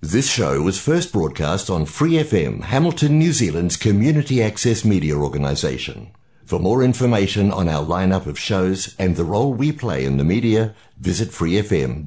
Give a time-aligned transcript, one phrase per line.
[0.00, 6.12] This show was first broadcast on Free FM, Hamilton, New Zealand's community access media organisation.
[6.44, 10.22] For more information on our lineup of shows and the role we play in the
[10.22, 12.06] media, visit freefm.org.nz.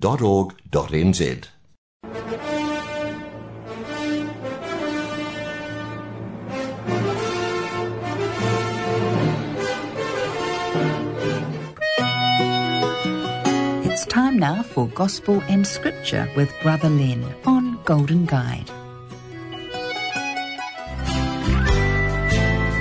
[13.83, 18.69] It's time now for Gospel and Scripture with Brother Len on Golden Guide.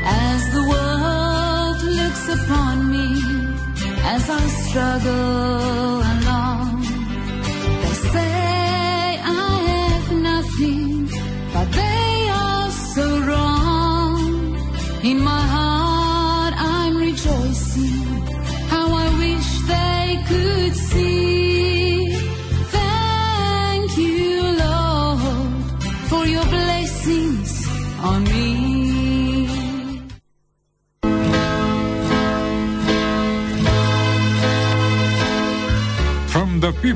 [0.04, 3.06] As the world looks upon me,
[4.04, 5.39] as I struggle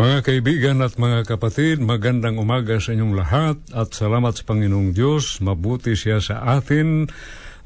[0.00, 5.44] Mga kaibigan at mga kapatid, magandang umaga sa inyong lahat at salamat sa Panginoong Diyos.
[5.44, 7.04] Mabuti siya sa atin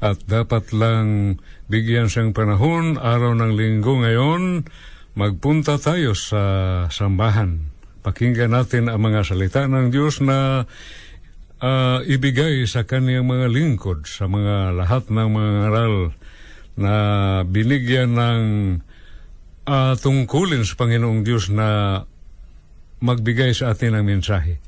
[0.03, 1.39] at dapat lang
[1.71, 4.67] bigyan siyang panahon, araw ng linggo ngayon,
[5.15, 6.43] magpunta tayo sa
[6.91, 7.71] sambahan.
[8.03, 10.67] Pakinggan natin ang mga salita ng Diyos na
[11.63, 15.95] ah, ibigay sa kaniyang mga lingkod, sa mga lahat ng mga ngaral
[16.75, 16.93] na
[17.47, 18.43] binigyan ng
[19.71, 22.03] ah, tungkulin sa Panginoong Diyos na
[23.01, 24.61] magbigay sa atin ng mensahe.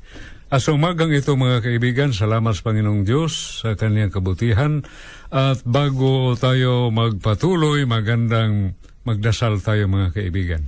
[0.48, 4.80] At sa umagang ito mga kaibigan, salamat sa Panginoong Diyos sa kanyang kabutihan.
[5.28, 8.72] At bago tayo magpatuloy, magandang
[9.04, 10.64] magdasal tayo mga kaibigan.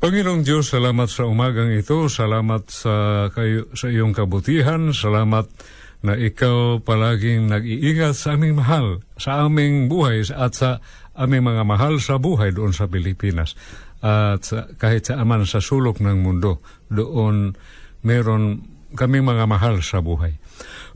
[0.00, 5.46] Panginoong Diyos, salamat sa umagang ito, salamat sa, kayo, sa iyong kabutihan, salamat
[6.02, 10.82] na ikaw palaging nag-iingat sa aming mahal, sa aming buhay at sa
[11.14, 13.54] aming mga mahal sa buhay doon sa Pilipinas.
[14.02, 14.42] At
[14.82, 16.58] kahit sa aman sa sulok ng mundo,
[16.90, 17.54] doon
[18.02, 20.36] meron kami mga mahal sa buhay.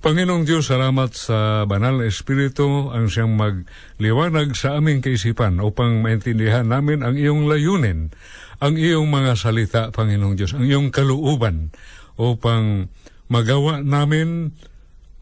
[0.04, 6.68] Panginoong Diyos, salamat sa banal na Espiritu ang siyang magliwanag sa aming kaisipan upang maintindihan
[6.68, 8.12] namin ang iyong layunin,
[8.60, 11.72] ang iyong mga salita, Panginoong Diyos, ang iyong kaluuban
[12.20, 12.92] upang
[13.32, 14.52] magawa namin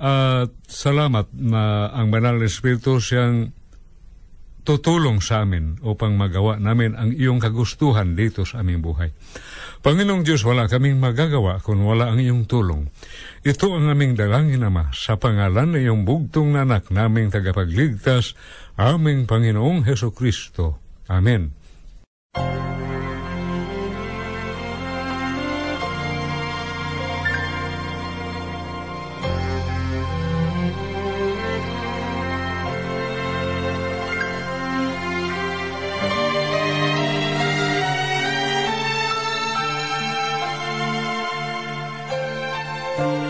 [0.03, 3.55] at salamat na ang banal na Espiritu siyang
[4.65, 9.13] tutulong sa amin upang magawa namin ang iyong kagustuhan dito sa aming buhay.
[9.85, 12.89] Panginoong Diyos, wala kaming magagawa kung wala ang iyong tulong.
[13.45, 18.33] Ito ang aming dalangin, Ama, sa pangalan ng iyong bugtong na anak naming tagapagligtas,
[18.81, 20.81] aming Panginoong Heso Kristo.
[21.13, 21.53] Amen.
[42.97, 43.24] You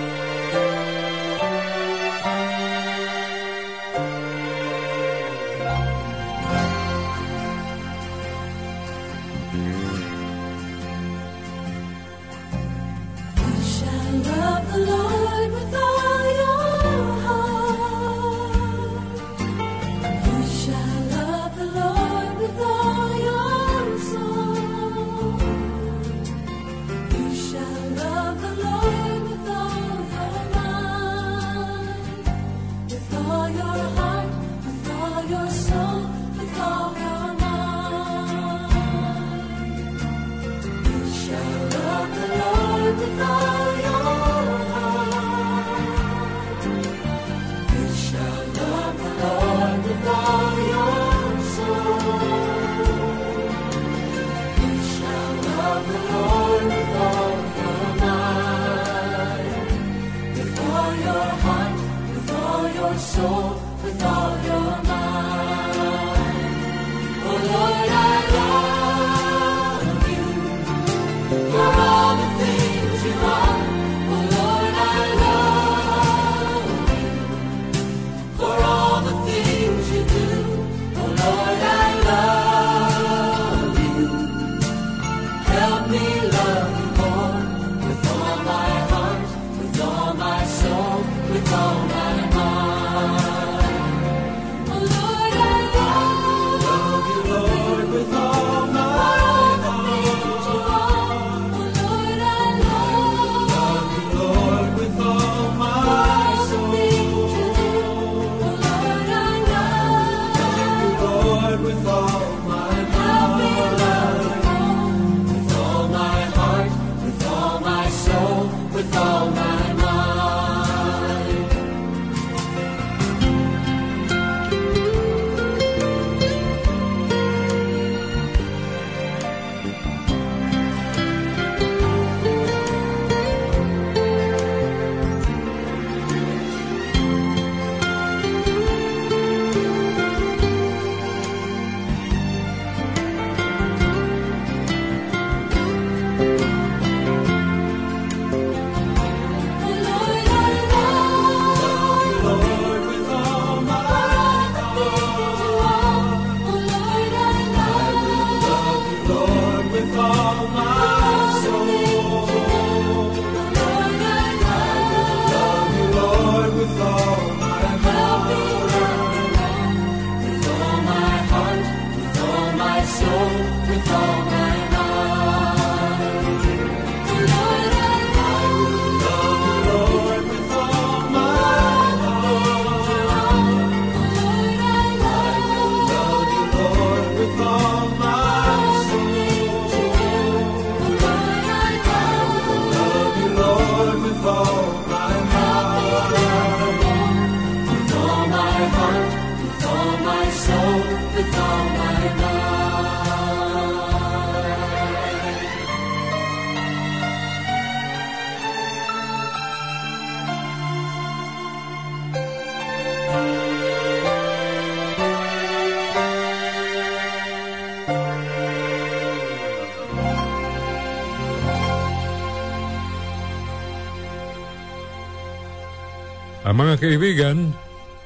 [226.54, 227.50] mga kaibigan,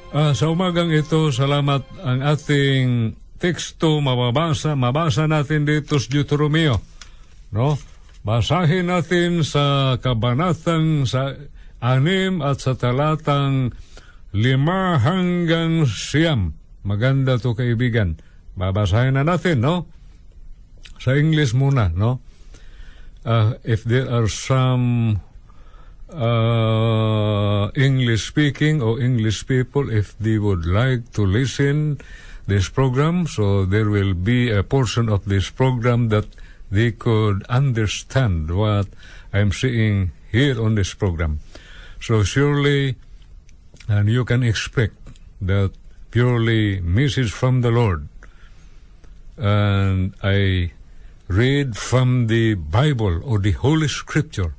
[0.09, 6.81] ah, sa umagang ito, salamat ang ating teksto mababasa, mabasa natin dito sa Deuteronomio.
[7.53, 7.77] No?
[8.25, 11.37] Basahin natin sa kabanatang sa
[11.79, 13.71] anim at sa talatang
[14.35, 16.57] lima hanggang siyam.
[16.83, 18.19] Maganda to kaibigan.
[18.59, 19.87] Babasahin na natin, no?
[20.99, 22.19] Sa English muna, no?
[23.23, 25.19] Uh, if there are some
[26.13, 31.99] uh, English speaking or English people if they would like to listen
[32.47, 36.25] this program so there will be a portion of this program that
[36.71, 38.87] they could understand what
[39.33, 41.39] I'm saying here on this program.
[42.01, 42.95] So surely
[43.87, 44.95] and you can expect
[45.41, 45.71] that
[46.11, 48.07] purely message from the Lord.
[49.37, 50.71] And I
[51.27, 54.53] read from the Bible or the Holy Scripture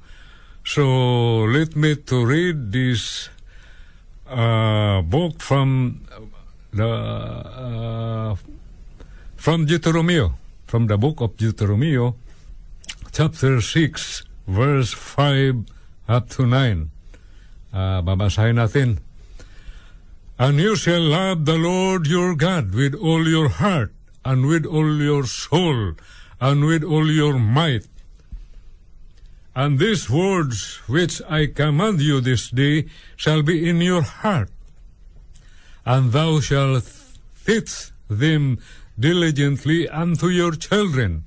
[0.64, 3.28] so let me to read this
[4.28, 6.06] uh, book from
[6.72, 8.36] the uh,
[9.36, 10.34] from Deuteronomio,
[10.66, 12.12] from the book of Deuteronomy,
[13.12, 15.64] chapter six, verse five
[16.08, 16.90] up to nine.
[17.72, 18.98] Uh, babasahin natin.
[20.38, 23.92] And you shall love the Lord your God with all your heart,
[24.24, 25.94] and with all your soul,
[26.40, 27.86] and with all your might.
[29.54, 34.50] And these words which I command you this day shall be in your heart,
[35.84, 36.86] and thou shalt
[37.44, 38.58] teach them
[38.98, 41.24] diligently unto your children,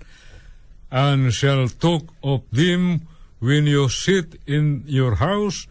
[0.89, 3.07] and shall talk of them
[3.39, 5.67] when you sit in your house,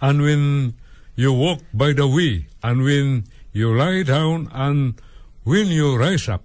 [0.00, 0.74] and when
[1.16, 4.94] you walk by the way, and when you lie down, and
[5.42, 6.44] when you rise up.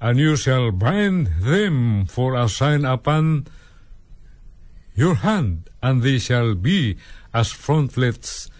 [0.00, 3.46] And you shall bind them for a sign upon
[4.98, 6.98] your hand, and they shall be
[7.30, 8.50] as frontlets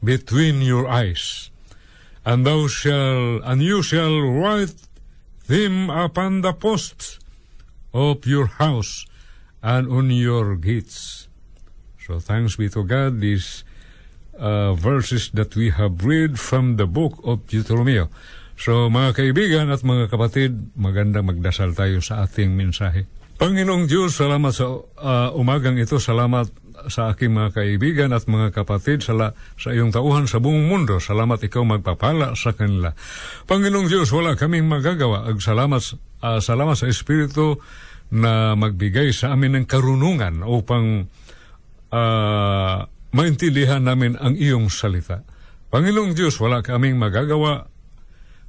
[0.00, 1.52] between your eyes.
[2.24, 4.80] And thou shall, and you shall write
[5.44, 7.20] them upon the posts
[7.92, 9.04] of your house
[9.60, 11.28] and on your gates.
[12.00, 13.60] So thanks be to God, these
[14.40, 18.08] uh, verses that we have read from the book of Deuteronomio.
[18.56, 23.04] So mga kaibigan at mga kapatid, maganda magdasal tayo sa ating mensahe.
[23.34, 25.98] Panginoong Diyos, salamat sa uh, umagang ito.
[25.98, 26.46] Salamat
[26.86, 31.02] sa aking mga kaibigan at mga kapatid sa, la, sa iyong tauhan sa buong mundo.
[31.02, 32.94] Salamat ikaw magpapala sa kanila.
[33.48, 35.26] Panginoong Diyos, wala kaming magagawa.
[35.26, 35.82] Ag salamat,
[36.22, 37.58] uh, salamat sa Espiritu
[38.14, 41.10] na magbigay sa amin ng karunungan upang
[41.90, 42.78] uh,
[43.10, 45.26] maintindihan namin ang iyong salita.
[45.74, 47.66] Panginoong Diyos, wala kaming magagawa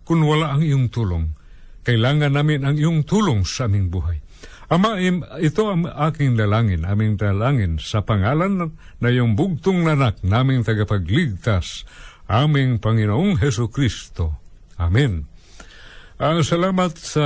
[0.06, 1.34] kung wala ang iyong tulong.
[1.82, 4.25] Kailangan namin ang iyong tulong sa aming buhay.
[4.66, 4.98] Ama,
[5.38, 11.86] ito ang aking dalangin, aming dalangin sa pangalan na iyong bugtong nanak naming tagapagligtas,
[12.26, 14.42] aming Panginoong Heso Kristo.
[14.82, 15.30] Amen.
[16.16, 17.26] Uh, salamat sa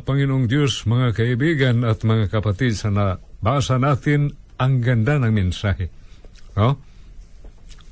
[0.00, 5.92] Panginoong Diyos, mga kaibigan at mga kapatid sa nabasa natin ang ganda ng mensahe.
[6.56, 6.80] No?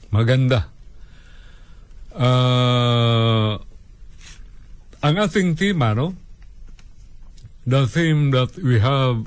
[0.09, 0.73] Maganda.
[2.17, 3.61] Uh,
[5.05, 6.25] ang ating tema, no?
[7.66, 9.26] The theme that we have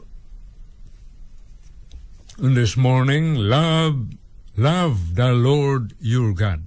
[2.40, 4.16] this morning, love,
[4.56, 6.64] love the Lord your God.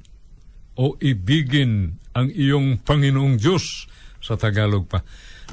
[0.76, 3.88] O ibigin ang iyong Panginoong Diyos
[4.20, 5.00] sa Tagalog pa.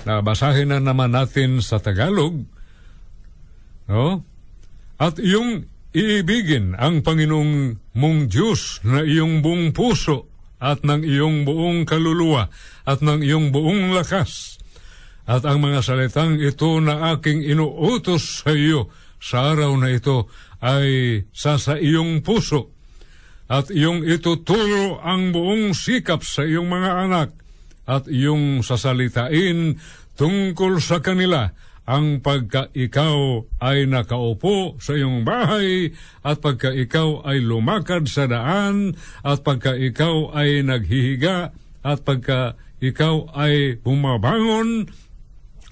[0.03, 2.43] Nabasahin na naman natin sa Tagalog,
[3.87, 4.27] no?
[4.99, 10.27] At iyong iibigin ang Panginoong mong Diyos na iyong buong puso
[10.59, 12.51] at ng iyong buong kaluluwa
[12.83, 14.58] at ng iyong buong lakas
[15.29, 18.89] at ang mga salitang ito na aking inuutos sa iyo
[19.21, 20.25] sa araw na ito
[20.57, 22.73] ay sa sa iyong puso.
[23.45, 27.29] At iyong ituturo ang buong sikap sa iyong mga anak.
[27.85, 29.77] At iyong sasalitain
[30.17, 31.53] tungkol sa kanila
[31.89, 38.93] ang pagka ikaw ay nakaupo sa iyong bahay at pagka ikaw ay lumakad sa daan
[39.25, 41.49] at pagka ikaw ay naghihiga
[41.81, 44.85] at pagka ikaw ay bumabangon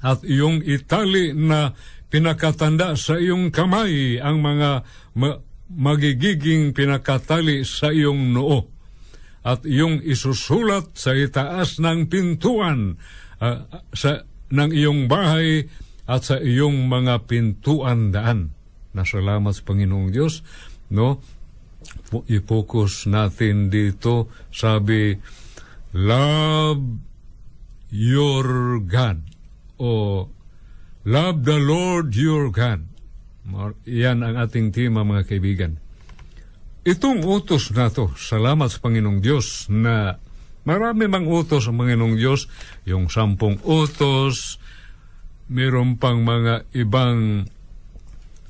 [0.08, 1.76] at iyong itali na
[2.08, 4.88] pinakatanda sa iyong kamay ang mga
[5.20, 8.72] ma- magigiging pinakatali sa iyong noo.
[9.48, 13.00] at iyong isusulat sa itaas ng pintuan
[13.40, 13.64] ah,
[13.96, 15.72] sa ng iyong bahay
[16.04, 18.52] at sa iyong mga pintuan daan.
[18.92, 20.44] Nasalamat sa Panginoong Diyos,
[20.92, 21.24] no?
[22.28, 25.16] I-focus natin dito, sabi,
[25.96, 26.84] love
[27.88, 29.27] your God
[29.82, 30.26] o
[31.08, 32.86] love the Lord your God.
[33.88, 35.80] Yan ang ating tema mga kaibigan.
[36.88, 40.20] Itong utos na to, salamat sa Panginoong Diyos na
[40.68, 42.48] marami mang utos ang Panginoong Diyos,
[42.88, 44.60] yung sampung utos,
[45.48, 47.48] meron pang mga ibang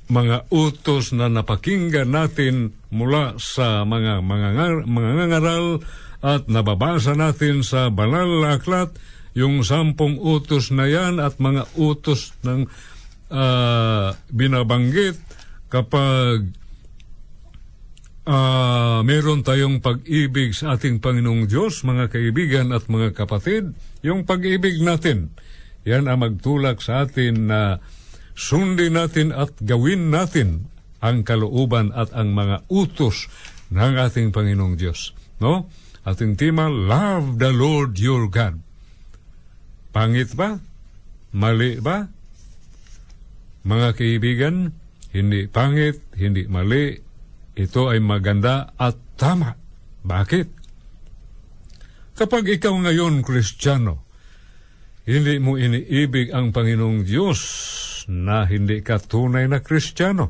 [0.07, 4.47] mga utos na napakinggan natin mula sa mga mga,
[4.87, 5.65] mga ngangaral
[6.23, 8.95] at nababasa natin sa banal na aklat
[9.37, 12.65] yung sampung utos na yan at mga utos ng
[13.29, 15.21] ah, binabanggit
[15.69, 16.49] kapag
[18.25, 24.81] ah, meron tayong pag-ibig sa ating Panginoong Diyos, mga kaibigan at mga kapatid, yung pag-ibig
[24.81, 25.29] natin,
[25.85, 27.77] yan ang magtulak sa atin na
[28.33, 33.29] sundin natin at gawin natin ang kalooban at ang mga utos
[33.69, 35.13] ng ating Panginoong Diyos.
[35.37, 35.69] No?
[36.09, 38.66] Ating tema, Love the Lord your God.
[39.97, 40.61] Pangit ba?
[41.33, 42.05] Mali ba?
[43.65, 44.69] Mga kaibigan,
[45.09, 46.93] hindi pangit, hindi mali,
[47.57, 49.57] ito ay maganda at tama.
[50.05, 50.47] Bakit?
[52.13, 54.05] Kapag ikaw ngayon, Kristiyano,
[55.09, 57.41] hindi mo iniibig ang Panginoong Diyos
[58.05, 60.29] na hindi ka tunay na Kristiyano.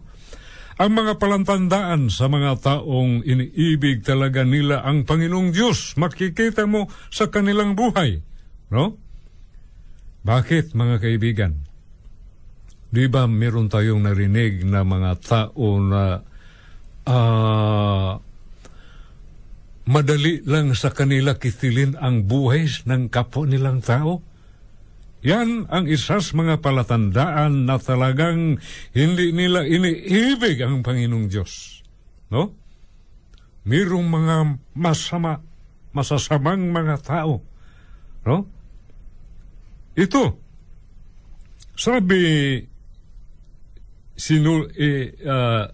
[0.80, 7.28] Ang mga palantandaan sa mga taong iniibig talaga nila ang Panginoong Diyos, makikita mo sa
[7.28, 8.24] kanilang buhay.
[8.72, 9.07] No?
[10.28, 11.56] Bakit, mga kaibigan?
[12.92, 16.20] Di ba meron tayong narinig na mga tao na
[17.08, 18.20] ah,
[19.88, 24.20] madali lang sa kanila kitilin ang buhay ng kapwa nilang tao?
[25.24, 28.60] Yan ang isa sa mga palatandaan na talagang
[28.92, 31.84] hindi nila iniibig ang Panginoong Diyos.
[32.28, 32.52] No?
[33.64, 34.36] Mayroong mga
[34.76, 35.40] masama,
[35.96, 37.40] masasamang mga tao.
[38.28, 38.57] No?
[39.98, 40.38] Ito,
[41.74, 42.22] sabi
[44.14, 45.66] sinu, eh, ah,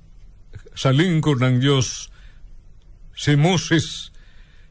[0.71, 2.07] sa lingkod ng Diyos,
[3.11, 4.15] si Moses,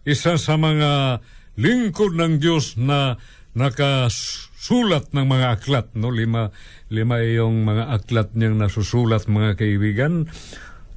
[0.08, 1.20] isa sa mga
[1.60, 3.20] lingkod ng Diyos na
[3.52, 6.08] nakasulat ng mga aklat, no?
[6.08, 6.48] Lima,
[6.88, 10.32] lima yung mga aklat niyang nasusulat, mga kaibigan.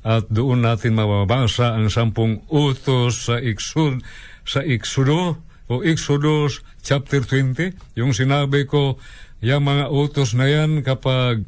[0.06, 4.00] At doon natin mababasa ang sampung utos sa Iksud,
[4.48, 9.01] sa Iksudo, o Exodus chapter 20, yung sinabi ko,
[9.41, 11.45] yung mga utos na yan kapag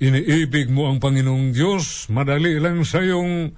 [0.00, 3.52] iniibig mo ang Panginoong Diyos, madali lang sa iyong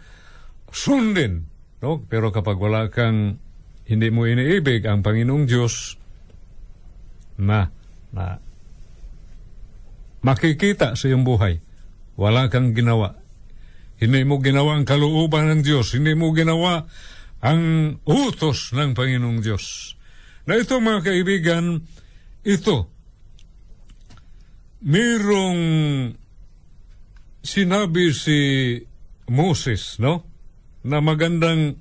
[0.73, 1.47] sundin.
[1.85, 2.03] No?
[2.09, 3.39] Pero kapag wala kang
[3.87, 6.01] hindi mo iniibig ang Panginoong Diyos,
[7.37, 7.69] na,
[8.13, 8.39] na,
[10.23, 11.59] makikita sa iyong buhay,
[12.17, 13.19] wala kang ginawa.
[14.03, 16.87] Hindi mo ginawa ang kalooban ng Diyos, hindi mo ginawa
[17.43, 17.63] ang
[18.07, 19.99] utos ng Panginoong Diyos.
[20.47, 21.83] Na ito mga kaibigan,
[22.47, 22.87] ito,
[24.83, 25.63] mayroong
[27.43, 28.39] sinabi si
[29.27, 30.23] Moses, no?
[30.87, 31.79] Na magandang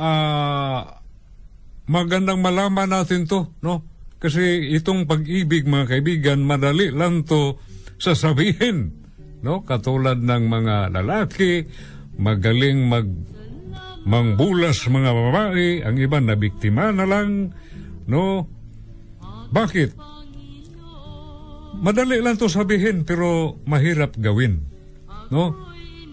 [0.00, 1.00] ah
[1.88, 3.84] magandang malaman natin to, no?
[4.20, 7.56] Kasi itong pag-ibig, mga kaibigan, madali lang to
[7.96, 9.00] sasabihin,
[9.40, 9.64] no?
[9.64, 11.64] Katulad ng mga lalaki,
[12.20, 13.08] magaling mag
[14.04, 17.52] mangbulas mga babae, ang iba na biktima na lang,
[18.08, 18.48] no?
[19.50, 19.98] Bakit?
[21.80, 24.68] Madali lang to sabihin pero mahirap gawin.
[25.32, 25.56] No?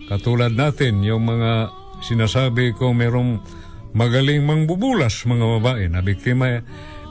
[0.07, 3.43] Katulad natin, yung mga sinasabi ko merong
[3.91, 6.61] magaling mangbubulas mga babae na biktima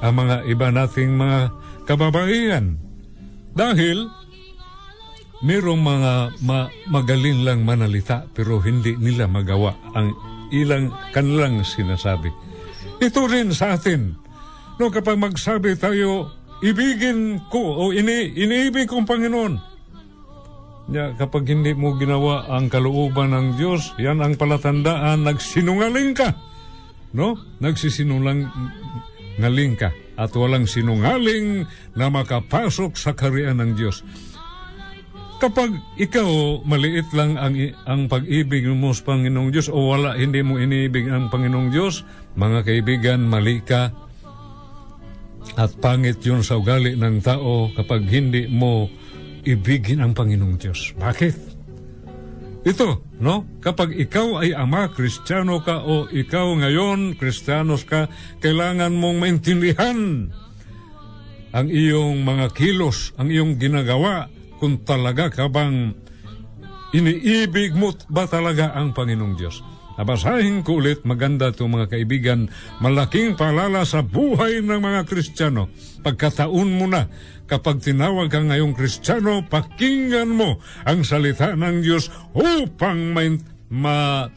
[0.01, 1.39] ang mga iba nating mga
[1.85, 2.79] kababaihan.
[3.57, 4.09] Dahil
[5.45, 6.13] merong mga
[6.45, 10.17] ma- magaling lang manalita pero hindi nila magawa ang
[10.53, 12.31] ilang kanilang sinasabi.
[13.03, 14.17] Ito rin sa atin.
[14.77, 19.55] No, kapag magsabi tayo, ibigin ko o ini, iniibig kong Panginoon.
[20.87, 26.31] Ya, kapag hindi mo ginawa ang kalooban ng Diyos, yan ang palatandaan, nagsinungaling ka.
[27.11, 27.35] No?
[27.59, 28.47] Nagsisinungaling
[29.37, 34.01] ngaling ka at walang sinungaling na makapasok sa kariyan ng Diyos.
[35.37, 37.53] Kapag ikaw maliit lang ang
[37.85, 42.09] ang pag-ibig mo sa Panginoong Diyos o wala hindi mo iniibig ang Panginoong Diyos,
[42.41, 43.93] mga kaibigan, mali ka.
[45.57, 48.89] At pangit yun sa ugali ng tao kapag hindi mo
[49.45, 50.97] ibigin ang Panginoong Diyos.
[50.97, 51.57] Bakit?
[52.67, 53.47] ito, no?
[53.63, 58.11] Kapag ikaw ay ama, kristyano ka o ikaw ngayon, kristyanos ka,
[58.43, 60.27] kailangan mong maintindihan
[61.55, 65.93] ang iyong mga kilos, ang iyong ginagawa, kung talaga ka bang
[66.97, 69.61] iniibig mo ba talaga ang Panginoong Diyos.
[69.97, 72.53] Nabasahin ko ulit, maganda ito mga kaibigan,
[72.85, 75.73] malaking paalala sa buhay ng mga Kristiyano.
[76.05, 77.09] Pagkataon mo na,
[77.49, 83.41] kapag tinawag ka ngayong Kristiyano, pakinggan mo ang salita ng Diyos upang may,
[83.73, 84.29] ma,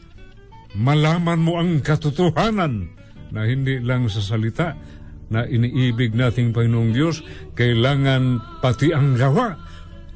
[0.72, 2.88] malaman mo ang katotohanan
[3.28, 4.80] na hindi lang sa salita
[5.28, 7.20] na iniibig nating Panginoong Diyos,
[7.52, 9.69] kailangan pati ang gawa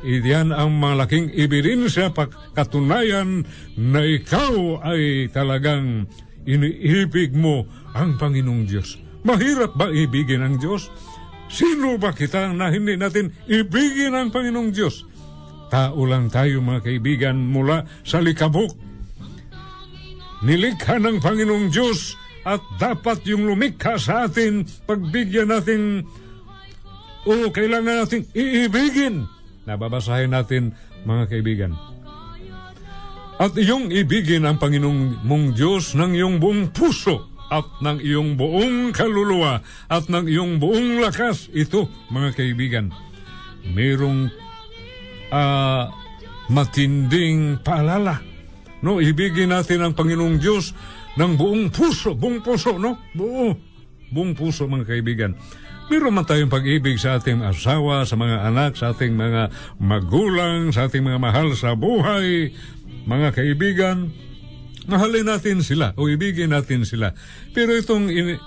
[0.04, 2.12] Iyan ang malaking ebidensya
[2.52, 3.48] katunayan
[3.80, 6.04] na ikaw ay talagang
[6.44, 7.64] iniibig mo
[7.96, 9.00] ang Panginoong Diyos.
[9.24, 10.92] Mahirap ba ibigin ang Diyos?
[11.48, 15.08] Sino ba kita na hindi natin ibigin ang Panginoong Diyos?
[15.72, 18.76] Tao lang tayo mga kaibigan mula sa likabok.
[20.44, 26.04] Nilikha ng Panginoong Diyos at dapat yung lumikha sa atin, pagbigyan natin
[27.24, 29.24] o kailangan natin iibigin
[29.64, 30.76] Nababasahin natin
[31.08, 31.72] mga kaibigan.
[33.34, 38.94] At iyong ibigin ang Panginoong mong Diyos ng iyong buong puso at ng iyong buong
[38.94, 39.58] kaluluwa
[39.90, 41.50] at ng iyong buong lakas.
[41.50, 42.94] Ito, mga kaibigan,
[43.74, 44.30] mayroong
[45.34, 45.90] uh,
[46.48, 48.22] matinding paalala.
[48.84, 50.76] No, ibigin natin ang Panginoong Diyos
[51.16, 53.00] ng buong puso, buong puso, no?
[53.16, 53.56] Buo,
[54.12, 55.32] buong puso, mga kaibigan.
[55.84, 60.88] Meron man tayong pag-ibig sa ating asawa, sa mga anak, sa ating mga magulang, sa
[60.88, 62.56] ating mga mahal sa buhay,
[63.04, 64.08] mga kaibigan.
[64.88, 67.12] Mahalin natin sila o ibigin natin sila.
[67.52, 68.40] Pero itong in,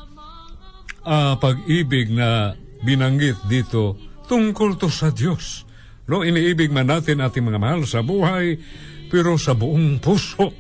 [1.06, 5.66] uh, pag-ibig na binanggit dito, tungkol to sa Diyos.
[6.10, 8.58] No, iniibig man natin ating mga mahal sa buhay,
[9.14, 10.54] pero sa buong puso,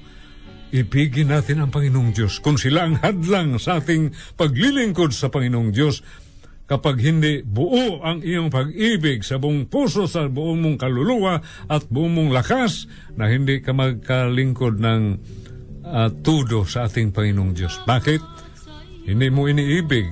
[0.69, 2.37] ibigin natin ang Panginoong Diyos.
[2.43, 6.03] Kung sila ang hadlang sa ating paglilingkod sa Panginoong Diyos,
[6.67, 11.39] kapag hindi buo ang iyong pag-ibig sa buong puso, sa buong mong kaluluwa
[11.71, 15.01] at buong mong lakas na hindi ka magkalingkod ng
[15.87, 17.79] uh, tudo sa ating Panginoong Diyos.
[17.87, 18.21] Bakit?
[19.07, 20.11] Hindi mo iniibig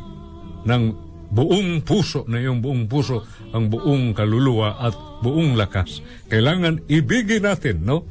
[0.63, 0.83] ng
[1.35, 5.99] buong puso na iyong buong puso ang buong kaluluwa at buong lakas.
[6.31, 8.07] Kailangan ibigin natin, no?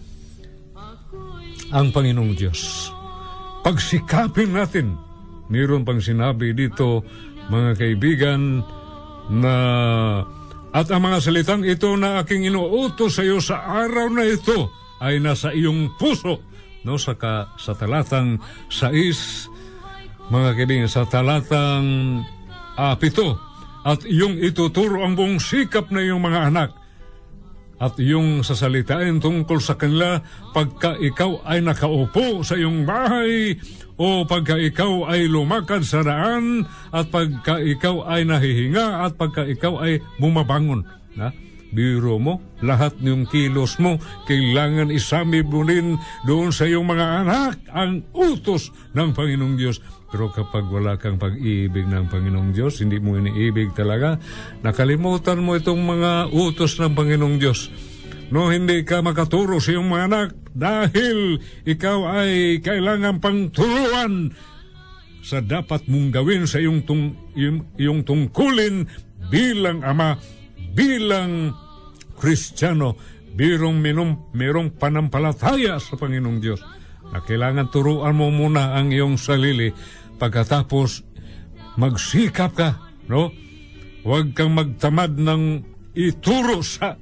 [1.72, 2.92] Ang Panginoong Diyos.
[3.64, 5.00] Pagsikapin natin.
[5.48, 7.04] Mayroon pang sinabi dito
[7.50, 8.64] mga kaibigan,
[9.28, 9.54] na
[10.74, 15.22] at ang mga salitang ito na aking inuutos sa iyo sa araw na ito ay
[15.22, 16.42] nasa iyong puso.
[16.84, 18.36] No, sa, ka, sa talatang
[18.68, 22.20] 6, mga kaibigan, sa talatang
[22.76, 23.40] uh, pito,
[23.88, 26.83] at iyong ituturo ang buong sikap na iyong mga anak
[27.78, 30.22] at iyong sasalitain tungkol sa kanila
[30.54, 33.58] pagka ikaw ay nakaupo sa iyong bahay
[33.98, 39.82] o pagka ikaw ay lumakad sa daan at pagka ikaw ay nahihinga at pagka ikaw
[39.82, 40.86] ay bumabangon.
[41.14, 41.30] Na?
[41.74, 43.98] Biro mo, lahat ng kilos mo,
[44.30, 45.66] kailangan isami mo
[46.22, 49.82] doon sa iyong mga anak ang utos ng Panginoong Diyos.
[50.14, 54.14] Pero kapag wala kang pag-ibig ng Panginoong Diyos, hindi mo iniibig talaga,
[54.62, 57.66] nakalimutan mo itong mga utos ng Panginoong Diyos.
[58.30, 64.30] No, hindi ka makaturo sa iyong mga anak dahil ikaw ay kailangan pang turuan
[65.18, 68.86] sa dapat mong gawin sa iyong, tung, iyong, iyong tungkulin
[69.34, 70.14] bilang ama,
[70.78, 71.50] bilang
[72.14, 72.94] Kristiyano,
[73.34, 76.62] birong minum, merong panampalataya sa Panginoong Diyos.
[77.14, 79.70] Na kailangan turuan mo muna ang iyong sarili
[80.24, 81.04] Pagkatapos,
[81.76, 82.80] magsikap ka,
[83.12, 83.28] no?
[84.08, 85.60] Huwag kang magtamad ng
[85.92, 86.96] ituro sa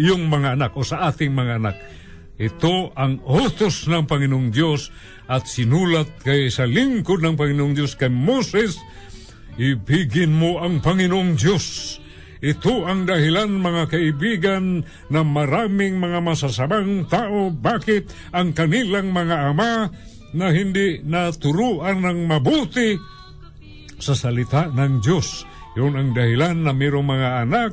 [0.00, 1.76] iyong mga anak o sa ating mga anak.
[2.40, 4.88] Ito ang utos ng Panginoong Diyos
[5.28, 8.80] at sinulat kay sa lingkod ng Panginoong Diyos kay Moses,
[9.60, 12.00] ibigin mo ang Panginoong Diyos.
[12.40, 19.92] Ito ang dahilan mga kaibigan na maraming mga masasabang tao bakit ang kanilang mga ama
[20.34, 22.98] na hindi naturuan ng mabuti
[24.02, 25.46] sa salita ng Diyos.
[25.78, 27.70] Yun ang dahilan na mayroong mga anak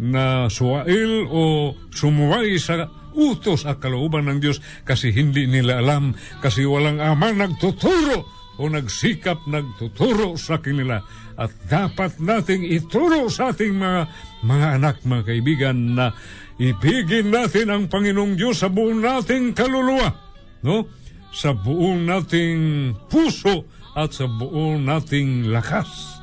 [0.00, 6.62] na suwail o sumuway sa utos at kalooban ng Diyos kasi hindi nila alam, kasi
[6.66, 11.00] walang ama nagtuturo o nagsikap nagtuturo sa kanila.
[11.40, 14.00] At dapat nating ituro sa ating mga,
[14.44, 16.12] mga anak, mga kaibigan, na
[16.60, 20.12] ibigin natin ang Panginoong Diyos sa buong nating kaluluwa.
[20.60, 20.99] No?
[21.30, 26.18] Sa buong nating puso at sa buong nating lakas.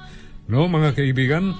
[0.47, 1.55] No, mga kaibigan,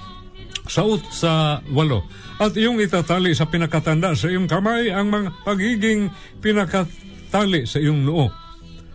[0.68, 2.04] saut sa walo.
[2.38, 6.08] At iyong itatali sa pinakatanda sa iyong kamay ang mga pagiging
[6.40, 8.32] pinakatali sa iyong noo.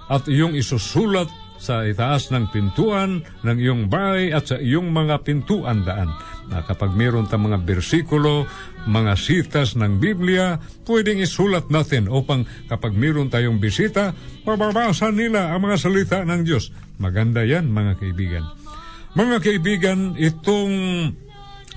[0.09, 1.29] At iyong isusulat
[1.63, 6.11] sa itaas ng pintuan ng iyong bahay at sa iyong mga pintuan daan.
[6.51, 8.47] Na kapag mayroon tayong mga bersikulo,
[8.83, 14.11] mga sitas ng Biblia, pwedeng isulat natin upang kapag mayroon tayong bisita,
[14.43, 16.73] mababasa nila ang mga salita ng Diyos.
[16.99, 18.43] Maganda yan, mga kaibigan.
[19.13, 20.73] Mga kaibigan, itong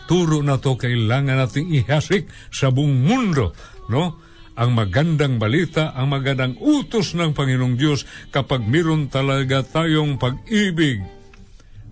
[0.07, 3.53] turo na to kailangan nating ihasik sa buong mundo,
[3.91, 4.23] no?
[4.57, 11.05] Ang magandang balita, ang magandang utos ng Panginoong Diyos kapag meron talaga tayong pag-ibig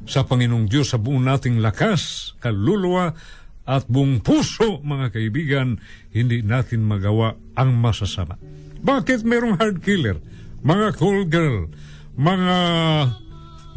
[0.04, 3.16] sa Panginoong Diyos sa buong nating lakas, kaluluwa,
[3.64, 5.80] at buong puso, mga kaibigan,
[6.12, 8.36] hindi natin magawa ang masasama.
[8.84, 10.20] Bakit merong hard killer?
[10.60, 11.72] Mga cool girl,
[12.16, 12.56] mga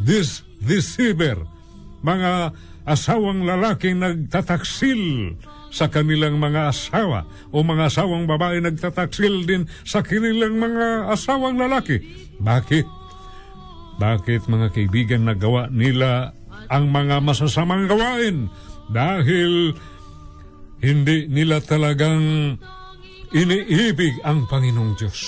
[0.04, 1.40] dis deceiver,
[2.04, 2.52] mga
[2.84, 5.32] asawang lalaking nagtataksil
[5.68, 12.00] sa kanilang mga asawa o mga asawang babae nagtataksil din sa kanilang mga asawang lalaki.
[12.40, 12.97] Bakit?
[13.98, 16.30] Bakit mga kaibigan nagawa nila
[16.70, 18.46] ang mga masasamang gawain?
[18.88, 19.74] Dahil
[20.78, 22.54] hindi nila talagang
[23.34, 25.18] iniibig ang Panginoong Diyos.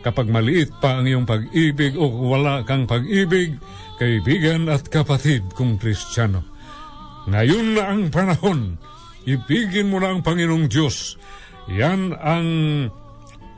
[0.00, 3.60] Kapag maliit pa ang iyong pag-ibig o wala kang pag-ibig,
[4.00, 6.40] kaibigan at kapatid kong Kristiyano.
[7.28, 8.80] Ngayon na ang panahon,
[9.28, 11.20] ibigin mo na ang Panginoong Diyos.
[11.68, 12.48] Yan ang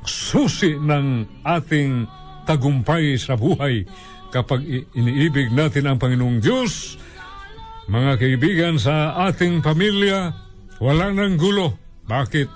[0.03, 2.11] susi ng ating
[2.45, 3.87] tagumpay sa buhay
[4.33, 4.65] kapag
[4.97, 6.97] iniibig natin ang Panginoong Diyos.
[7.91, 10.33] Mga kaibigan sa ating pamilya,
[10.81, 11.77] wala nang gulo.
[12.09, 12.49] Bakit?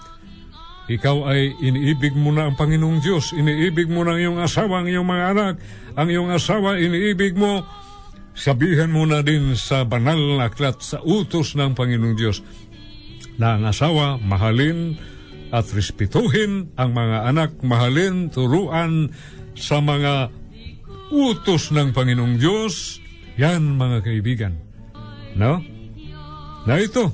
[0.87, 4.88] Ikaw ay iniibig mo na ang Panginoong Diyos, iniibig mo na ang iyong asawa, ang
[4.88, 5.55] iyong mga anak,
[5.99, 7.66] ang iyong asawa, iniibig mo,
[8.38, 12.38] sabihan mo na din sa banal na aklat sa utos ng Panginoong Diyos
[13.37, 14.96] na ang asawa mahalin
[15.51, 19.11] at respetuhin, ang mga anak mahalin, turuan
[19.57, 20.31] sa mga
[21.11, 23.01] utos ng Panginoong Diyos.
[23.37, 24.55] Yan mga kaibigan.
[25.37, 25.61] No?
[26.64, 27.12] Na ito,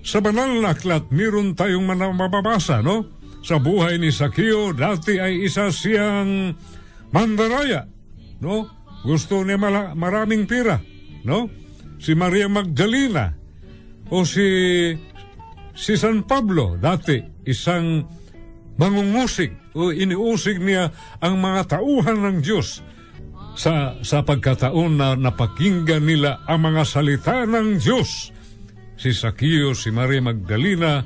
[0.00, 3.06] sa banal na aklat, meron tayong mababasa, no?
[3.40, 6.52] Sa buhay ni Sakio, dati ay isa siyang
[7.12, 7.88] mandaraya,
[8.40, 8.68] no?
[9.00, 10.80] Gusto niya mala- maraming pira,
[11.24, 11.48] no?
[12.00, 13.32] Si Maria Magdalena,
[14.10, 14.44] o si,
[15.72, 18.04] si San Pablo, dati isang
[18.76, 20.90] mangungusig, o iniusig niya
[21.22, 22.82] ang mga tauhan ng Diyos
[23.54, 28.32] sa, sa pagkataon na napakinggan nila ang mga salita ng Diyos.
[29.00, 31.02] Si Sakio, si Maria Magdalena,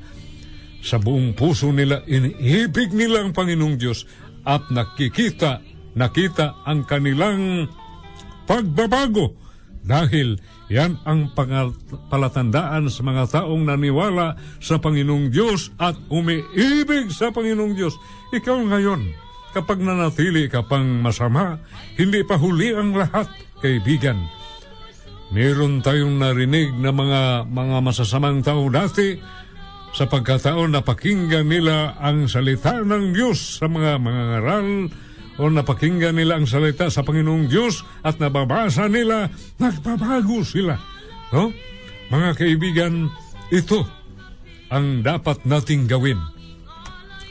[0.85, 4.05] sa buong puso nila, iniibig nila ang Panginoong Diyos
[4.45, 5.65] at nakikita,
[5.97, 7.65] nakita ang kanilang
[8.45, 9.33] pagbabago
[9.81, 10.37] dahil
[10.73, 11.33] yan ang
[12.09, 17.95] palatandaan sa mga taong naniwala sa Panginoong Diyos at umiibig sa Panginoong Diyos.
[18.33, 19.13] Ikaw ngayon,
[19.53, 21.61] kapag nanatili ka pang masama,
[22.01, 23.29] hindi pa huli ang lahat,
[23.61, 24.19] kaibigan
[25.35, 29.19] Meron tayong narinig na mga mga masasamang tao dati
[29.91, 34.69] sa pagkataon na pakinggan nila ang salita ng Diyos sa mga mga ngaral
[35.39, 39.27] o napakinggan nila ang salita sa Panginoong Diyos at nababasa nila,
[39.59, 40.79] nagbabago sila.
[41.35, 41.51] No?
[42.11, 43.11] Mga kaibigan,
[43.51, 43.83] ito
[44.71, 46.19] ang dapat nating gawin.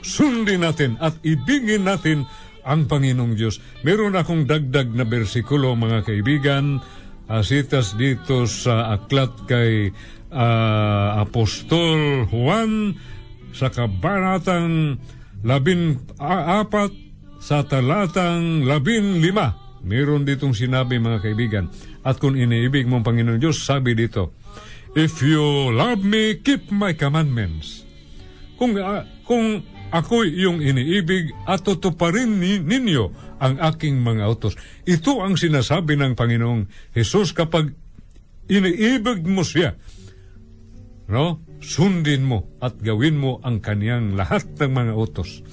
[0.03, 2.27] Sundin natin at ibigin natin
[2.67, 3.59] ang Panginoong Diyos.
[3.87, 6.83] Meron akong dagdag na bersikulo, mga kaibigan,
[7.27, 9.95] asitas dito sa aklat kay
[10.31, 12.99] uh, Apostol Juan
[13.55, 14.99] sa kabanatang
[15.45, 16.91] labin apat
[17.43, 19.51] sa talatang labin lima.
[19.83, 21.67] Meron ditong sinabi mga kaibigan.
[22.07, 24.31] At kung iniibig mong Panginoon Diyos, sabi dito,
[24.95, 27.83] If you love me, keep my commandments.
[28.55, 29.59] Kung, uh, kung
[29.91, 33.11] ako yung iniibig at tutuparin ni, ninyo
[33.43, 34.55] ang aking mga utos.
[34.87, 37.75] Ito ang sinasabi ng Panginoong Hesus kapag
[38.47, 39.75] iniibig mo siya.
[41.11, 41.43] No?
[41.59, 45.43] Sundin mo at gawin mo ang kaniyang lahat ng mga utos.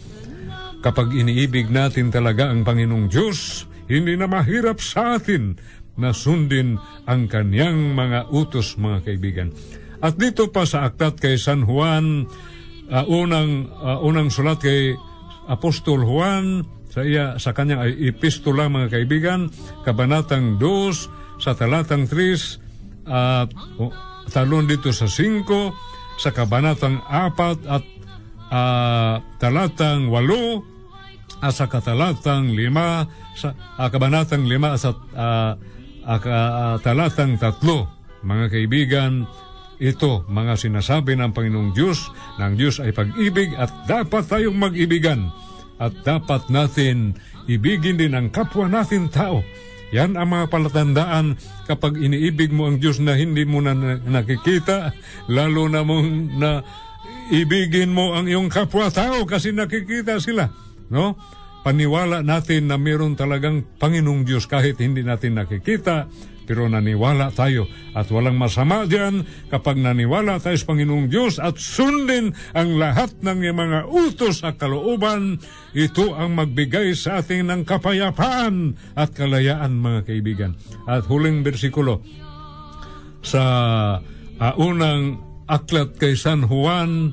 [0.80, 5.60] Kapag iniibig natin talaga ang Panginoong Diyos, hindi na mahirap sa atin
[6.00, 9.48] na sundin ang kaniyang mga utos, mga kaibigan.
[10.00, 12.24] At dito pa sa aklat kay San Juan,
[12.88, 14.96] uh, unang, uh, unang sulat kay
[15.52, 19.52] Apostol Juan, sa iya sa kanyang epistola mga kaibigan,
[19.86, 23.90] kabanatang 2 sa talatang 3 at uh,
[24.32, 25.46] talon dito sa 5
[26.18, 27.84] sa kabanatang 4 at
[28.50, 34.84] uh, talatang 8 at sa katalatang 5 sa uh, kabanatang 5 at
[35.16, 35.52] uh,
[36.04, 37.56] uh, talatang 3
[38.20, 39.24] mga kaibigan
[39.80, 45.32] ito, mga sinasabi ng Panginoong Diyos, ng Diyos ay pag-ibig at dapat tayong mag-ibigan.
[45.80, 47.16] At dapat natin
[47.48, 49.40] ibigin din ang kapwa natin tao.
[49.96, 54.92] Yan ang mga palatandaan kapag iniibig mo ang Diyos na hindi mo na nakikita,
[55.32, 56.60] lalo na mong na
[57.30, 60.50] ibigin mo ang iyong kapwa-tao kasi nakikita sila.
[60.90, 61.14] No?
[61.60, 66.08] Paniwala natin na meron talagang Panginoong Diyos kahit hindi natin nakikita,
[66.50, 69.22] pero naniwala tayo at walang masama diyan
[69.54, 75.38] kapag naniwala tayo sa Panginoong Diyos at sundin ang lahat ng mga utos sa kalooban,
[75.78, 80.58] ito ang magbigay sa ating ng kapayapaan at kalayaan mga kaibigan.
[80.90, 82.02] At huling bersikulo
[83.22, 83.42] sa
[84.40, 87.10] uh, unang aklat kay San Juan,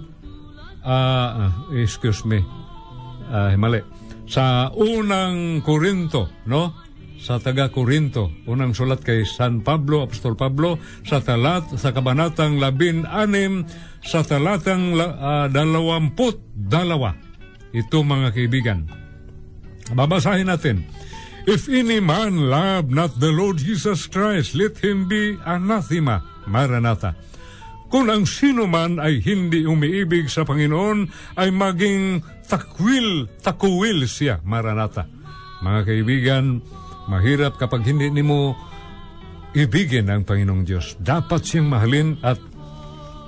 [0.86, 2.45] uh, excuse me,
[3.34, 3.82] uh, mali,
[4.30, 6.86] sa unang Korinto, no?
[7.17, 13.10] sa taga Corinto, unang sulat kay San Pablo, Apostol Pablo, sa talat, sa kabanatang labin
[13.10, 13.65] anim,
[14.06, 17.17] sa talatang uh, dalawamput dalawa.
[17.73, 18.80] Ito mga kaibigan.
[19.97, 20.86] Babasahin natin.
[21.47, 26.21] If any man love not the Lord Jesus Christ, let him be anathema.
[26.43, 27.15] Maranatha.
[27.88, 31.08] Kung ang sino man ay hindi umiibig sa Panginoon,
[31.39, 34.43] ay maging takwil, takuwil siya.
[34.43, 35.08] Maranatha.
[35.63, 36.45] Mga kaibigan,
[37.08, 38.52] Mahirap kapag hindi nimo
[39.56, 41.00] ibigin ang Panginoong Diyos.
[41.00, 42.36] Dapat siyang mahalin at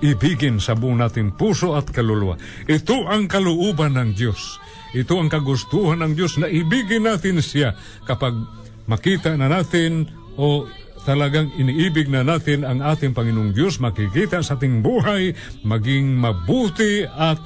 [0.04, 2.36] ibigin sa buong nating puso at kaluluwa.
[2.68, 4.60] Ito ang kaluuban ng Diyos.
[4.92, 7.72] Ito ang kagustuhan ng Diyos na ibigin natin siya
[8.04, 8.36] kapag
[8.84, 10.68] makita na natin o
[11.08, 15.32] talagang iniibig na natin ang ating Panginoong Diyos, makikita sa ating buhay,
[15.64, 17.40] maging mabuti at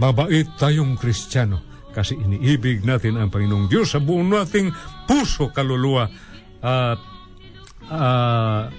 [0.00, 4.70] mabait tayong Kristiyano kasi iniibig natin ang Panginoong Diyos sa buong nating
[5.10, 6.06] puso, kaluluwa
[6.62, 7.00] at
[7.90, 8.70] uh,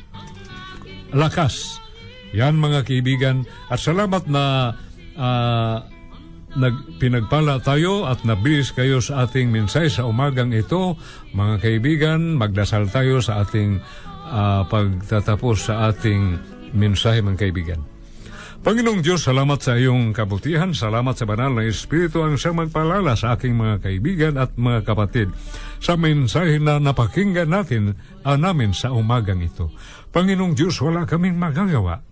[1.11, 1.83] lakas.
[2.31, 4.71] Yan mga kaibigan at salamat na
[5.19, 5.77] uh,
[6.55, 10.99] nagpinagpala tayo at nabilis kayo sa ating mensahe sa umagang ito.
[11.31, 13.79] Mga kaibigan, magdasal tayo sa ating
[14.27, 16.39] uh, pagtatapos sa ating
[16.75, 17.81] mensahe mga kaibigan.
[18.61, 23.33] Panginoong Diyos, salamat sa iyong kabutihan, salamat sa banal na Espiritu ang siyang magpalala sa
[23.33, 25.33] aking mga kaibigan at mga kapatid
[25.81, 29.73] sa mensahe na napakinggan natin uh, namin sa umagang ito.
[30.13, 32.10] Panginoong Diyos, wala kaming magagawa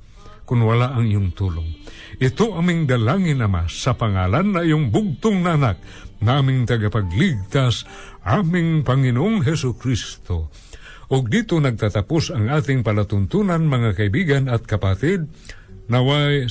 [0.49, 1.69] kung wala ang iyong tulong.
[2.17, 5.77] Ito aming dalangin, Ama, sa pangalan na iyong bugtong nanak,
[6.25, 7.85] naming tagapagligtas,
[8.25, 10.49] aming Panginoong Heso Kristo.
[11.13, 15.29] O dito nagtatapos ang ating palatuntunan, mga kaibigan at kapatid,
[15.85, 16.49] naway,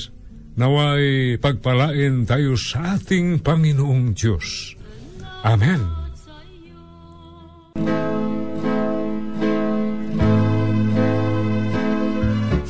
[0.55, 4.79] naway pagpalain tayo sa ating Panginoong Diyos.
[5.43, 5.83] Amen.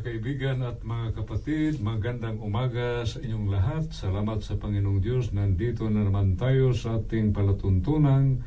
[0.00, 3.84] Mga kaibigan at mga kapatid, magandang umaga sa inyong lahat.
[3.92, 5.28] Salamat sa Panginoong Diyos.
[5.36, 8.40] Nandito na naman tayo sa ating palatuntunang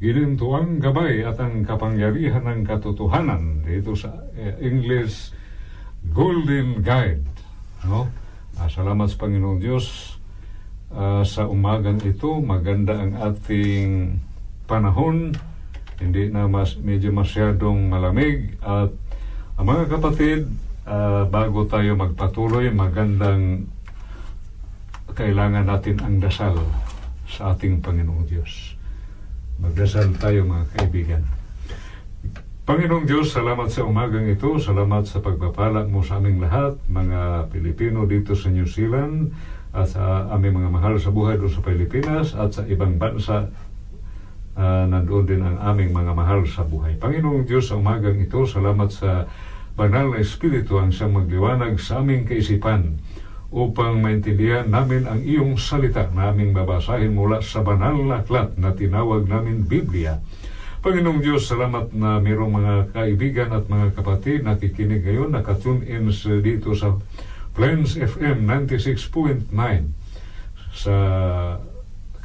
[0.00, 5.36] gilintuang gabay at ang kapangyarihan ng katotohanan dito sa eh, English
[6.16, 7.28] Golden Guide.
[7.84, 8.08] No?
[8.56, 10.16] Ah, salamat sa Panginoong Diyos
[10.96, 12.40] ah, sa umagang ito.
[12.40, 14.16] Maganda ang ating
[14.64, 15.36] panahon.
[16.00, 18.56] Hindi na mas, medyo masyadong malamig.
[18.64, 18.96] At
[19.60, 20.48] ang mga kapatid,
[20.86, 23.66] ah, bago tayo magpatuloy, magandang
[25.16, 26.56] kailangan natin ang dasal
[27.26, 28.78] sa ating Panginoong Diyos.
[29.58, 31.22] Magdasal tayo mga kaibigan.
[32.66, 34.58] Panginoong Diyos, salamat sa umagang ito.
[34.58, 39.30] Salamat sa pagpapala mo sa aming lahat, mga Pilipino dito sa New Zealand
[39.70, 43.48] at sa aming mga mahal sa buhay doon sa Pilipinas at sa ibang bansa
[44.56, 46.96] uh, nandoon din ang aming mga mahal sa buhay.
[46.98, 49.28] Panginoong Diyos, sa umagang ito, salamat sa
[49.76, 52.96] banal na Espiritu ang siyang magliwanag sa aming kaisipan
[53.52, 58.72] upang maintindihan namin ang iyong salita na aming babasahin mula sa banal na aklat na
[58.74, 60.18] tinawag namin Biblia.
[60.80, 66.08] Panginoong Diyos, salamat na mayroong mga kaibigan at mga kapatid na kikinig ngayon, nakatune in
[66.40, 66.96] dito sa
[67.52, 69.52] Plains FM 96.9
[70.76, 70.96] sa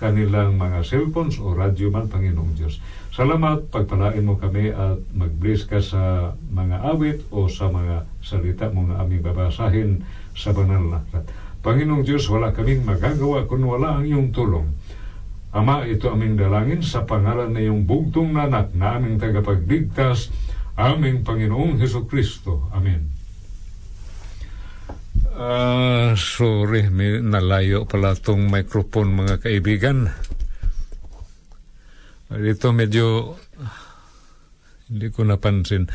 [0.01, 2.81] kanilang mga cellphones o radyo man, Panginoong Diyos.
[3.11, 8.87] Salamat, pagpalain mo kami at mag-bless ka sa mga awit o sa mga salita mo
[8.87, 11.27] na aming babasahin sa banal na aklat.
[11.59, 14.71] Panginoong Diyos, wala kaming magagawa kung wala ang iyong tulong.
[15.51, 20.31] Ama, ito aming dalangin sa pangalan na iyong bugtong nanak na aming tagapagligtas,
[20.79, 22.71] aming Panginoong Heso Kristo.
[22.71, 23.11] Amen.
[25.35, 30.15] Ah, sorry, may nalayo pala tong microphone mga kaibigan.
[32.31, 33.35] Dito medyo
[34.91, 35.87] hindi ko napansin.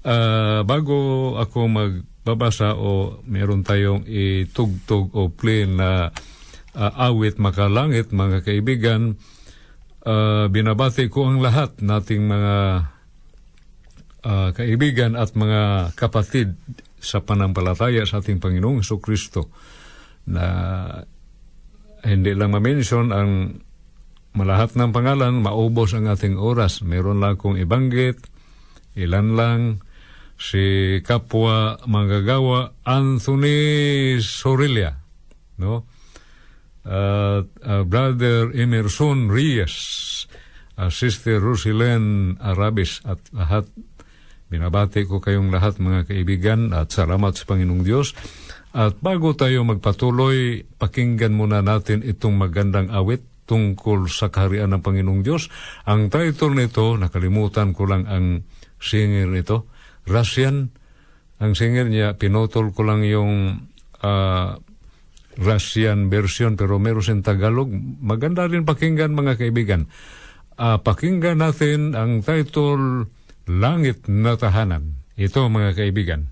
[0.00, 6.08] Ah, bago ako magbabasa o meron tayong itugtog o play na
[6.72, 9.20] ah, awit makalangit mga kaibigan,
[10.08, 12.56] ah, binabati ko ang lahat nating mga
[14.24, 16.56] ah, kaibigan at mga kapatid
[17.00, 19.52] sa panampalataya sa ating Panginoong Kristo
[20.28, 20.44] na
[22.04, 23.60] hindi lang ma-mention ang
[24.36, 26.82] malahat ng pangalan, maubos ang ating oras.
[26.84, 28.20] Meron lang akong ibanggit,
[28.94, 29.60] ilan lang,
[30.40, 34.96] si Kapwa Manggagawa Anthony Sorilia,
[35.60, 35.84] no?
[36.80, 39.76] At uh, Brother Emerson Reyes,
[40.80, 43.68] uh, Sister Rosilene Arabis at lahat
[44.50, 48.18] Binabati ko kayong lahat mga kaibigan at salamat sa Panginoong Diyos.
[48.74, 55.26] At bago tayo magpatuloy, pakinggan muna natin itong magandang awit tungkol sa kaharian ng Panginoong
[55.26, 55.50] Diyos.
[55.90, 58.46] Ang title nito, nakalimutan ko lang ang
[58.78, 59.66] singer nito,
[60.06, 60.70] Russian.
[61.42, 63.66] Ang singer niya, pinotol ko lang yung
[64.06, 64.54] uh,
[65.40, 67.74] Russian version pero meron sin Tagalog.
[67.98, 69.90] Maganda rin pakinggan mga kaibigan.
[70.54, 73.10] Uh, pakinggan natin ang title
[73.50, 75.02] Langit na Tahanan.
[75.18, 76.30] Ito mga kaibigan.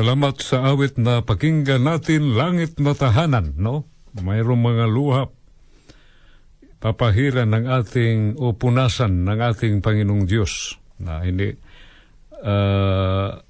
[0.00, 3.84] Salamat sa awit na pakinggan natin langit na tahanan, no?
[4.16, 5.36] Mayroong mga luhap
[6.80, 11.52] papahiran ng ating o punasan ng ating Panginoong Diyos na hindi
[12.40, 13.44] uh,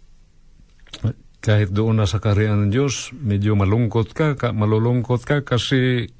[1.38, 6.10] kahit doon na sa kariyan ng Diyos, medyo malungkot ka, ka malulungkot ka kasi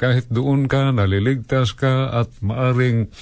[0.00, 3.12] kahit doon ka, naliligtas ka at maaring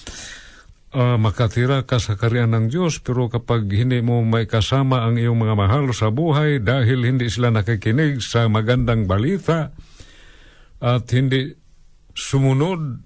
[0.95, 5.36] uh, makatira ka sa kariyan ng Diyos pero kapag hindi mo may kasama ang iyong
[5.36, 9.74] mga mahal sa buhay dahil hindi sila nakikinig sa magandang balita
[10.78, 11.51] at hindi
[12.14, 13.03] sumunod,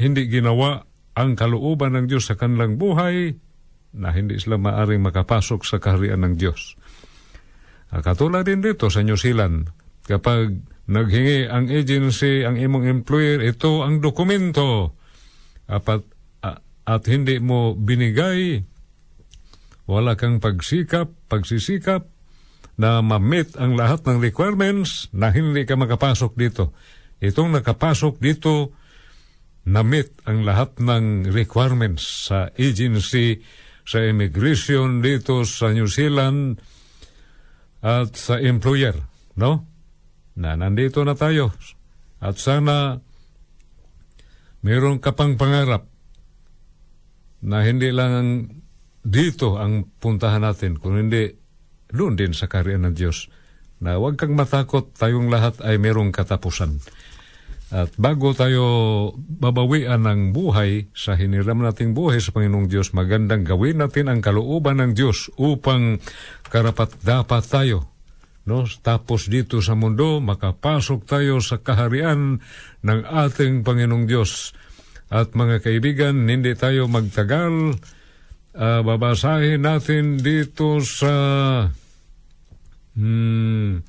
[0.00, 0.80] hindi ginawa
[1.16, 3.36] ang kalooban ng Diyos sa kanilang buhay
[3.96, 6.76] na hindi sila maaring makapasok sa kaharian ng Diyos.
[7.92, 9.72] Uh, katulad din dito sa New Zealand,
[10.04, 10.52] kapag
[10.86, 14.92] naghingi ang agency, ang imong employer, ito ang dokumento.
[15.66, 16.15] Apat,
[16.86, 18.62] at hindi mo binigay,
[19.90, 22.06] wala kang pagsikap, pagsisikap,
[22.76, 26.76] na ma-meet ang lahat ng requirements na hindi ka makapasok dito.
[27.18, 28.76] Itong nakapasok dito,
[29.66, 33.42] na-meet ang lahat ng requirements sa agency,
[33.82, 36.60] sa immigration dito sa New Zealand,
[37.82, 38.94] at sa employer,
[39.34, 39.66] no?
[40.36, 41.50] na nandito na tayo.
[42.20, 43.00] At sana
[44.60, 45.88] mayroon ka pang pangarap
[47.46, 48.50] na hindi lang
[49.06, 51.30] dito ang puntahan natin, kung hindi
[51.86, 53.30] doon din sa kariyan ng Diyos.
[53.78, 56.82] Na huwag kang matakot, tayong lahat ay mayroong katapusan.
[57.70, 58.62] At bago tayo
[59.16, 64.82] babawian ng buhay sa hiniram nating buhay sa Panginoong Diyos, magandang gawin natin ang kalooban
[64.82, 66.02] ng Diyos upang
[66.50, 67.96] karapat dapat tayo
[68.46, 68.62] No?
[68.80, 72.38] Tapos dito sa mundo, makapasok tayo sa kaharian
[72.86, 74.54] ng ating Panginoong Diyos.
[75.06, 77.78] At mga kaibigan, hindi tayo magtagal.
[78.56, 81.14] Uh, babasahin natin dito sa
[82.96, 83.84] hmm,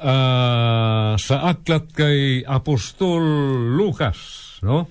[0.00, 3.22] uh, sa aklat kay Apostol
[3.76, 4.18] Lucas,
[4.64, 4.88] no?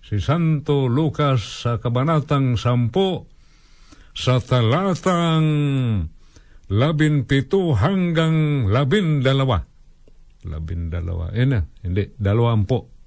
[0.00, 3.28] Si Santo Lucas sa kabanatang sampo
[4.16, 5.46] sa talatang
[6.72, 9.60] labin pito hanggang labin dalawa.
[10.48, 11.28] Labin dalawa.
[11.36, 12.97] Eh na, hindi, dalawampo.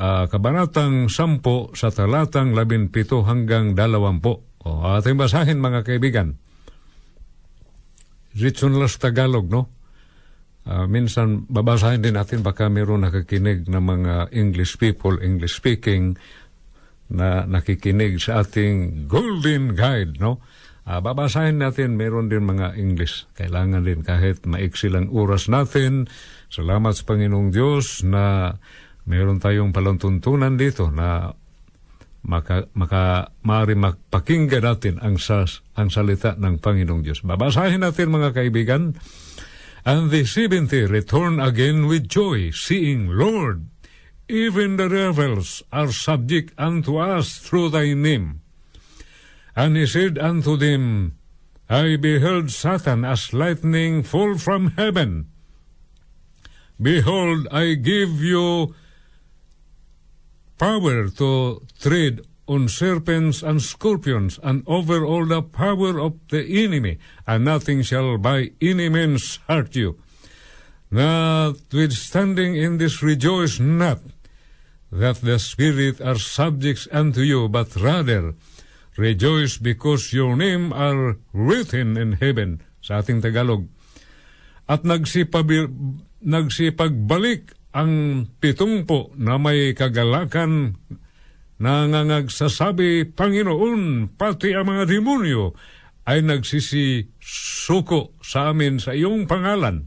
[0.00, 4.64] Uh, kabanatang sampo sa talatang labin pito hanggang dalawampo.
[4.64, 6.40] O, ating basahin mga kaibigan.
[8.32, 9.68] Ritsunlas Tagalog, no?
[10.64, 16.16] Uh, minsan babasahin din natin baka meron nakakinig ng mga English people, English speaking,
[17.12, 20.40] na nakikinig sa ating Golden Guide, no?
[20.88, 23.28] Uh, babasahin natin, meron din mga English.
[23.36, 26.08] Kailangan din kahit maiksi lang oras natin.
[26.48, 28.56] Salamat sa Panginoong Diyos na
[29.08, 31.32] meron tayong palantuntunan dito na
[32.20, 37.24] maka, maka, maaari magpakinggan natin ang, sas, ang salita ng Panginoong Diyos.
[37.24, 39.00] Babasahin natin mga kaibigan.
[39.88, 43.64] And the seventy return again with joy, seeing, Lord,
[44.28, 48.44] even the rebels are subject unto us through thy name.
[49.56, 51.16] And he said unto them,
[51.72, 55.32] I beheld Satan as lightning fall from heaven.
[56.76, 58.76] Behold, I give you
[60.60, 66.98] power to tread on serpents and scorpions, and over all the power of the enemy,
[67.26, 69.96] and nothing shall by any means hurt you.
[70.90, 74.04] Notwithstanding in this rejoice not
[74.92, 78.34] that the Spirit are subjects unto you, but rather
[79.00, 83.64] Rejoice because your name are written in heaven sa ating Tagalog.
[84.68, 85.72] At nagsipabir,
[86.20, 90.74] nagsipagbalik ang pitungpo na may kagalakan
[91.60, 95.52] na ngangagsasabi, Panginoon, pati ang mga demonyo
[96.08, 99.86] ay nagsisisuko sa amin sa iyong pangalan.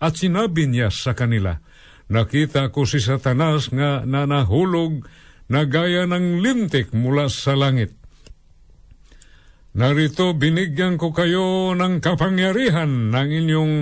[0.00, 1.60] At sinabi niya sa kanila,
[2.06, 5.02] Nakita ko si Satanas nga nanahulog
[5.50, 7.94] na gaya ng lintik mula sa langit.
[9.76, 13.74] Narito binigyan ko kayo ng kapangyarihan ng inyong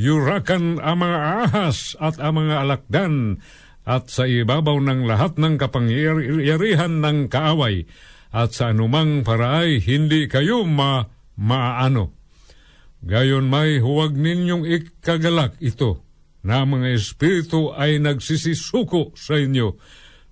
[0.00, 3.44] yurakan ang mga ahas at ang mga alakdan
[3.84, 7.84] at sa ibabaw ng lahat ng kapangyarihan ng kaaway
[8.32, 11.04] at sa anumang paraay hindi kayo ma
[11.36, 12.16] maano.
[13.04, 16.04] Gayon may huwag ninyong ikagalak ito
[16.40, 19.76] na mga espiritu ay nagsisisuko sa inyo,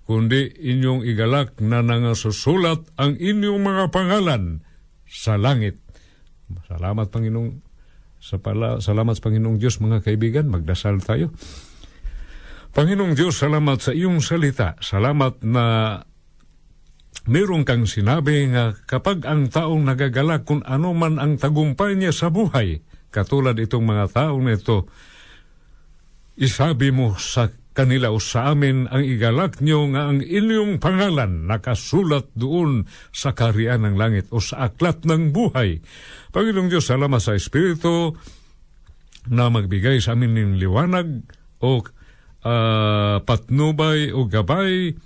[0.09, 4.65] kundi inyong igalak na nangasusulat ang inyong mga pangalan
[5.05, 5.81] sa langit.
[6.69, 7.68] Salamat Panginoong
[8.29, 11.33] sa pala, salamat sa Panginoong Diyos mga kaibigan, magdasal tayo.
[12.77, 14.77] Panginoong Diyos, salamat sa iyong salita.
[14.85, 15.65] Salamat na
[17.29, 22.33] Meron kang sinabi nga kapag ang taong nagagalak kung ano man ang tagumpay niya sa
[22.33, 22.81] buhay,
[23.13, 24.89] katulad itong mga taong ito,
[26.41, 32.91] isabi mo sa kanila sa amin ang igalak niyo nga ang inyong pangalan nakasulat doon
[33.15, 35.79] sa karian ng langit o sa aklat ng buhay.
[36.35, 38.19] Panginoong Diyos, salamat sa Espiritu
[39.31, 41.23] na magbigay sa amin ng liwanag
[41.63, 41.87] o
[42.43, 44.99] ah, patnubay o gabay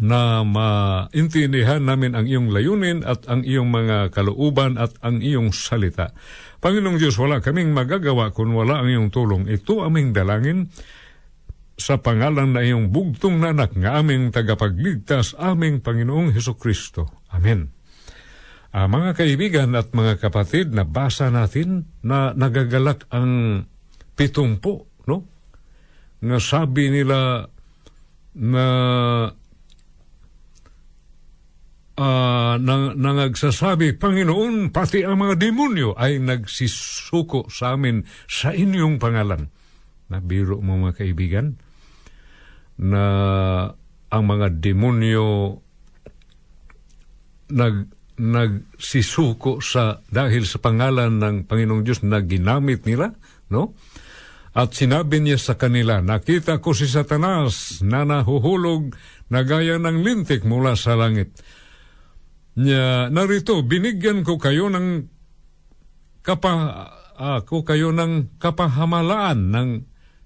[0.00, 6.16] na maintindihan namin ang iyong layunin at ang iyong mga kalooban at ang iyong salita.
[6.64, 9.52] Panginoong Diyos, wala kaming magagawa kung wala ang iyong tulong.
[9.52, 10.72] Ito aming dalangin
[11.82, 17.26] sa pangalan na iyong bugtong na anak nga aming tagapagligtas, aming Panginoong Heso Kristo.
[17.34, 17.74] Amen.
[18.72, 23.66] Ah, mga kaibigan at mga kapatid, nabasa natin na nagagalak ang
[24.16, 25.28] pitumpo, no?
[26.22, 27.50] Nga sabi nila
[28.38, 28.66] na
[31.98, 39.52] ah, nang, nangagsasabi, Panginoon, pati ang mga demonyo ay nagsisuko sa amin sa inyong pangalan.
[40.08, 41.60] Nabiro mo mga kaibigan
[42.80, 43.04] na
[44.12, 45.58] ang mga demonyo
[47.52, 47.76] nag
[48.22, 53.16] nagsisuko sa dahil sa pangalan ng Panginoong Diyos na ginamit nila,
[53.48, 53.72] no?
[54.52, 58.92] At sinabi niya sa kanila, nakita ko si Satanas na nahuhulog
[59.32, 61.32] na gaya ng lintik mula sa langit.
[62.60, 65.08] Niya, narito, binigyan ko kayo ng
[66.20, 66.52] kapa,
[67.16, 69.68] ako kayo ng kapahamalaan ng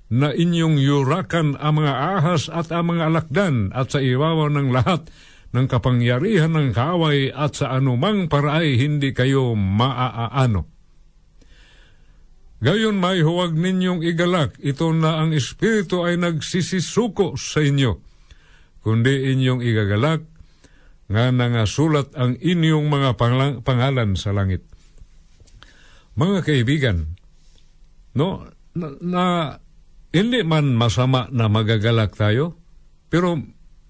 [0.06, 5.10] na inyong yurakan ang mga ahas at ang mga alakdan at sa iwawa ng lahat
[5.50, 10.68] ng kapangyarihan ng kaaway at sa anumang paraay hindi kayo maaaano.
[12.56, 18.00] Gayon may huwag ninyong igalak, ito na ang Espiritu ay nagsisisuko sa inyo,
[18.80, 20.24] kundi inyong igagalak
[21.06, 23.10] nga nangasulat ang inyong mga
[23.62, 24.64] pangalan sa langit.
[26.16, 27.20] Mga kaibigan,
[28.16, 29.24] no, na, na
[30.16, 32.56] hindi man masama na magagalak tayo,
[33.12, 33.36] pero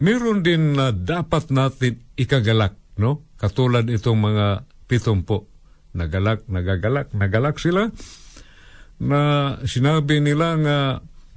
[0.02, 3.22] meron din na dapat natin ikagalak, no?
[3.38, 5.46] Katulad itong mga pitumpo.
[5.94, 7.88] Nagalak, nagagalak, nagalak sila
[8.98, 9.20] na
[9.64, 10.78] sinabi nila nga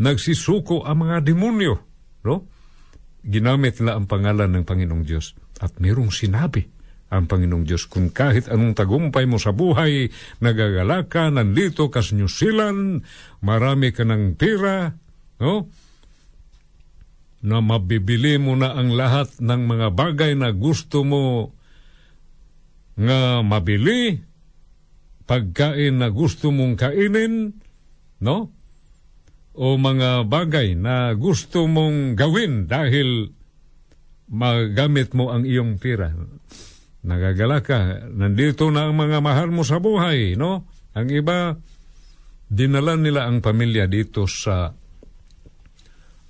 [0.01, 1.77] nagsisuko ang mga demonyo,
[2.25, 2.49] no?
[3.21, 5.37] Ginamit nila ang pangalan ng Panginoong Diyos.
[5.61, 6.78] At merong sinabi
[7.09, 12.13] ang Panginoong Diyos kung kahit anong tagumpay mo sa buhay, nagagalak ka, nandito ka sa
[12.13, 13.01] New Zealand,
[13.41, 14.93] marami ka ng pera,
[15.41, 15.69] no?
[17.39, 21.55] na mabibili mo na ang lahat ng mga bagay na gusto mo
[22.99, 24.19] nga mabili,
[25.23, 27.55] pagkain na gusto mong kainin,
[28.19, 28.51] no?
[29.55, 33.31] O mga bagay na gusto mong gawin dahil
[34.27, 36.11] magamit mo ang iyong pira.
[36.99, 40.67] Nagagala ka, nandito na ang mga mahal mo sa buhay, no?
[40.91, 41.55] Ang iba,
[42.51, 44.73] dinala nila ang pamilya dito sa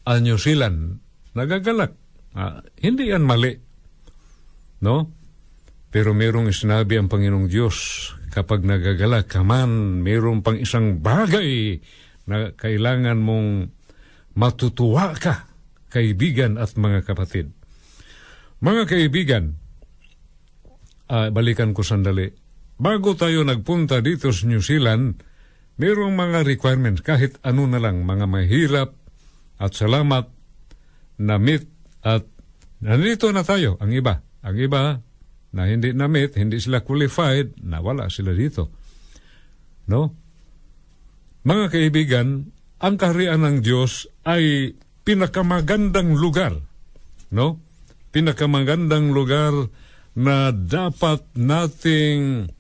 [0.06, 1.02] uh, New Zealand.
[1.34, 1.96] Nagagalak.
[2.38, 3.58] Ah, hindi yan mali.
[4.86, 5.10] No?
[5.90, 11.82] Pero merong sinabi ang Panginoong Diyos, kapag nagagalak ka man, merong pang isang bagay
[12.30, 13.74] na kailangan mong
[14.38, 15.50] matutuwa ka,
[15.90, 17.50] kaibigan at mga kapatid.
[18.62, 19.58] Mga kaibigan,
[21.10, 22.30] ah, balikan ko sandali.
[22.80, 25.20] Bago tayo nagpunta dito sa New Zealand,
[25.82, 28.96] mayroong mga requirements, kahit ano na lang, mga mahirap
[29.60, 30.32] at salamat
[31.20, 31.68] na meet
[32.00, 32.24] at
[32.80, 34.24] nandito na tayo, ang iba.
[34.40, 35.04] Ang iba
[35.52, 38.72] na hindi na meet, hindi sila qualified, nawala sila dito.
[39.92, 40.16] No?
[41.44, 46.56] Mga kaibigan, ang kaharian ng Diyos ay pinakamagandang lugar.
[47.34, 47.60] No?
[48.16, 49.52] Pinakamagandang lugar
[50.20, 52.52] na dapat nating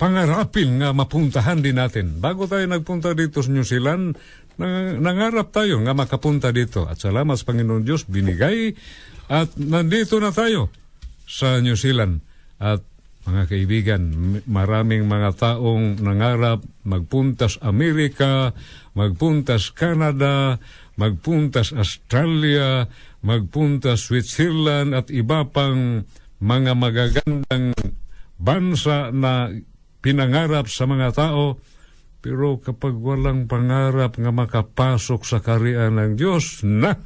[0.00, 2.20] pangarapin nga mapuntahan din natin.
[2.24, 4.16] Bago tayo nagpunta dito sa New Zealand,
[4.56, 6.88] nang, nangarap tayo nga makapunta dito.
[6.88, 8.72] At salamat sa Panginoon Diyos, binigay
[9.28, 10.72] at nandito na tayo
[11.28, 12.24] sa New Zealand.
[12.56, 12.80] At
[13.28, 14.02] mga kaibigan,
[14.48, 18.56] maraming mga taong nangarap magpuntas Amerika,
[18.96, 20.62] magpuntas Canada,
[20.96, 22.88] magpuntas Australia,
[23.20, 26.06] magpuntas Switzerland at iba pang
[26.40, 27.72] mga magagandang
[28.36, 29.48] bansa na
[30.04, 31.56] pinangarap sa mga tao
[32.26, 36.98] pero kapag walang pangarap nga makapasok sa karian ng Diyos, na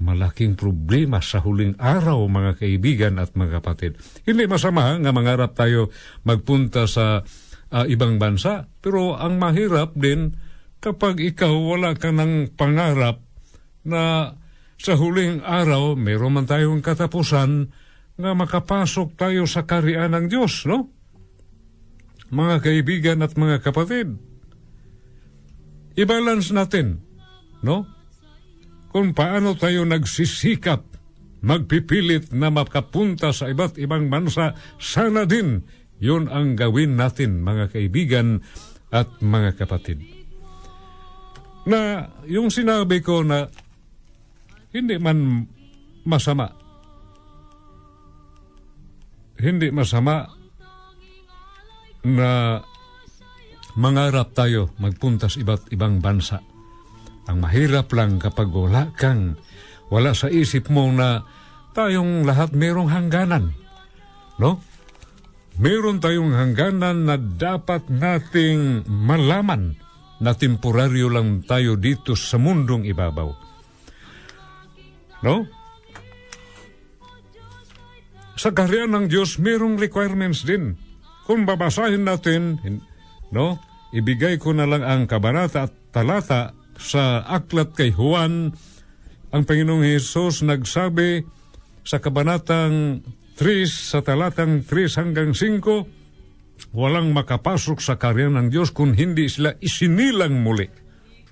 [0.00, 4.00] malaking problema sa huling araw, mga kaibigan at mga kapatid.
[4.24, 5.92] Hindi masama nga mangarap tayo
[6.24, 10.32] magpunta sa uh, ibang bansa, pero ang mahirap din
[10.80, 13.20] kapag ikaw wala ka ng pangarap
[13.84, 14.32] na
[14.80, 17.68] sa huling araw, meron man tayong katapusan
[18.20, 20.92] nga makapasok tayo sa karian ng Diyos, no?
[22.30, 24.14] Mga kaibigan at mga kapatid,
[25.98, 27.02] i-balance natin,
[27.64, 27.88] no?
[28.90, 30.86] Kung paano tayo nagsisikap,
[31.40, 35.64] magpipilit na makapunta sa iba't ibang bansa, sana din
[36.00, 38.40] yun ang gawin natin, mga kaibigan
[38.88, 40.00] at mga kapatid.
[41.68, 43.46] Na yung sinabi ko na
[44.72, 45.44] hindi man
[46.08, 46.59] masama
[49.40, 50.28] hindi masama
[52.04, 52.60] na
[53.76, 56.40] mangarap tayo magpunta sa iba't ibang bansa.
[57.28, 59.36] Ang mahirap lang kapag wala kang,
[59.92, 61.22] wala sa isip mo na
[61.76, 63.54] tayong lahat merong hangganan.
[64.40, 64.58] No?
[65.60, 69.76] Meron tayong hangganan na dapat nating malaman
[70.20, 73.28] na temporaryo lang tayo dito sa mundong ibabaw.
[75.20, 75.59] No?
[78.40, 80.80] Sa kaharian ng Diyos, mayroong requirements din.
[81.28, 82.56] Kung babasahin natin,
[83.28, 83.60] no,
[83.92, 88.56] ibigay ko na lang ang kabanata at talata sa aklat kay Juan,
[89.28, 91.20] ang Panginoong Hesus nagsabi
[91.84, 93.04] sa kabanatang
[93.36, 99.52] 3 sa talatang 3 hanggang 5, walang makapasok sa kaharian ng Diyos kung hindi sila
[99.60, 100.64] isinilang muli.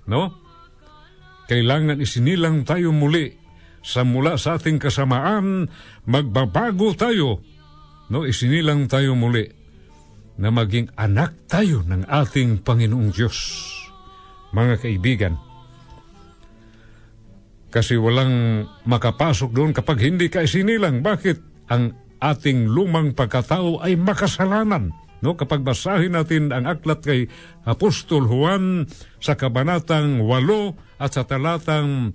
[0.04, 0.44] No?
[1.48, 3.32] Kailangan isinilang tayo muli
[3.80, 5.68] sa mula sa ating kasamaan,
[6.04, 7.40] magbabago tayo.
[8.08, 9.46] No, isinilang tayo muli
[10.38, 13.38] na maging anak tayo ng ating Panginoong Diyos.
[14.54, 15.34] Mga kaibigan,
[17.68, 21.04] kasi walang makapasok doon kapag hindi ka isinilang.
[21.04, 21.68] Bakit?
[21.68, 24.96] Ang ating lumang pagkatao ay makasalanan.
[25.20, 27.20] No, kapag basahin natin ang aklat kay
[27.66, 28.86] Apostol Juan
[29.18, 32.14] sa kabanatang 8 at sa talatang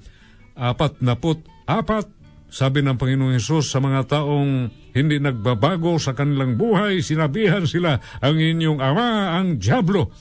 [0.56, 2.12] apat na put Apat,
[2.54, 8.38] sabi ng Panginoong Yesus sa mga taong hindi nagbabago sa kanilang buhay, sinabihan sila, ang
[8.38, 10.12] inyong ama ang Diablo.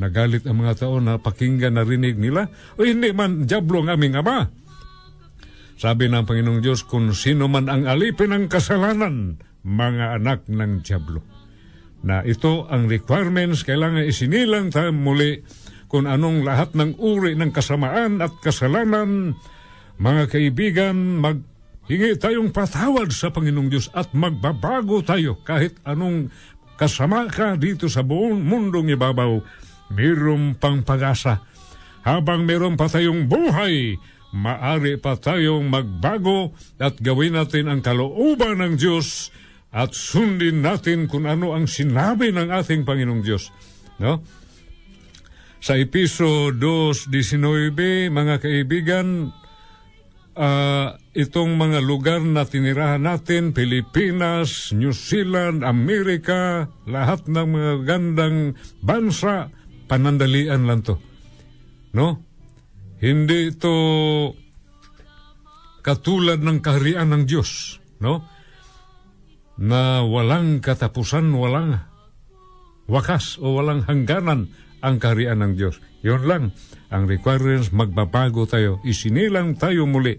[0.00, 2.48] Nagalit ang mga tao na pakinggan narinig nila,
[2.78, 4.48] o hindi man Diablo ang aming ama.
[5.76, 11.20] Sabi ng Panginoong Diyos, kung sino man ang alipin ng kasalanan, mga anak ng Diablo.
[12.00, 15.44] Na ito ang requirements, kailangan isinilang tayo muli
[15.90, 19.36] kung anong lahat ng uri ng kasamaan at kasalanan
[20.00, 26.32] mga kaibigan, maghingi tayong patawad sa Panginoong Diyos at magbabago tayo kahit anong
[26.80, 29.44] kasama ka dito sa buong mundong ibabaw.
[29.92, 31.44] Mayroong pang pag-asa.
[32.00, 34.00] Habang mayroon pa tayong buhay,
[34.32, 39.28] maari pa tayong magbago at gawin natin ang kalooban ng Diyos
[39.68, 43.52] at sundin natin kung ano ang sinabi ng ating Panginoong Diyos.
[44.00, 44.24] No?
[45.60, 49.28] Sa Episo 2.19, mga kaibigan,
[50.36, 58.36] uh, itong mga lugar na tinirahan natin, Pilipinas, New Zealand, Amerika, lahat ng mga gandang
[58.82, 59.50] bansa,
[59.90, 60.98] panandalian lang to.
[61.96, 62.22] No?
[63.00, 63.74] Hindi ito
[65.80, 68.28] katulad ng kaharian ng Diyos, no?
[69.60, 71.80] Na walang katapusan, walang
[72.88, 75.78] wakas o walang hangganan ang kaharian ng Diyos.
[76.00, 76.44] Yun lang
[76.90, 80.18] ang requirements, magbabago tayo, isinilang tayo muli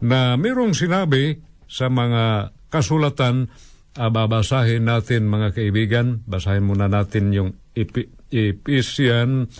[0.00, 3.50] na merong sinabi sa mga kasulatan,
[3.98, 9.50] uh, babasahin natin mga kaibigan, basahin muna natin yung Epi- Ephesian,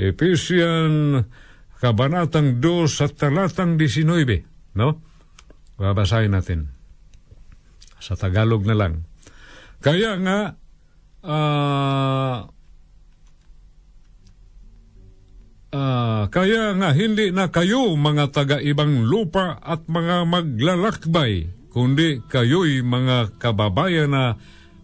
[0.00, 1.22] Ephesian,
[1.80, 5.00] Kabanatang 2 sa talatang 19, no?
[5.80, 6.68] Babasahin natin.
[7.96, 9.08] Sa Tagalog na lang.
[9.80, 10.60] Kaya nga,
[11.24, 12.36] uh,
[15.70, 23.38] Uh, kaya nga hindi na kayo mga taga-ibang lupa at mga maglalakbay, kundi kayo'y mga
[23.38, 24.34] kababayan na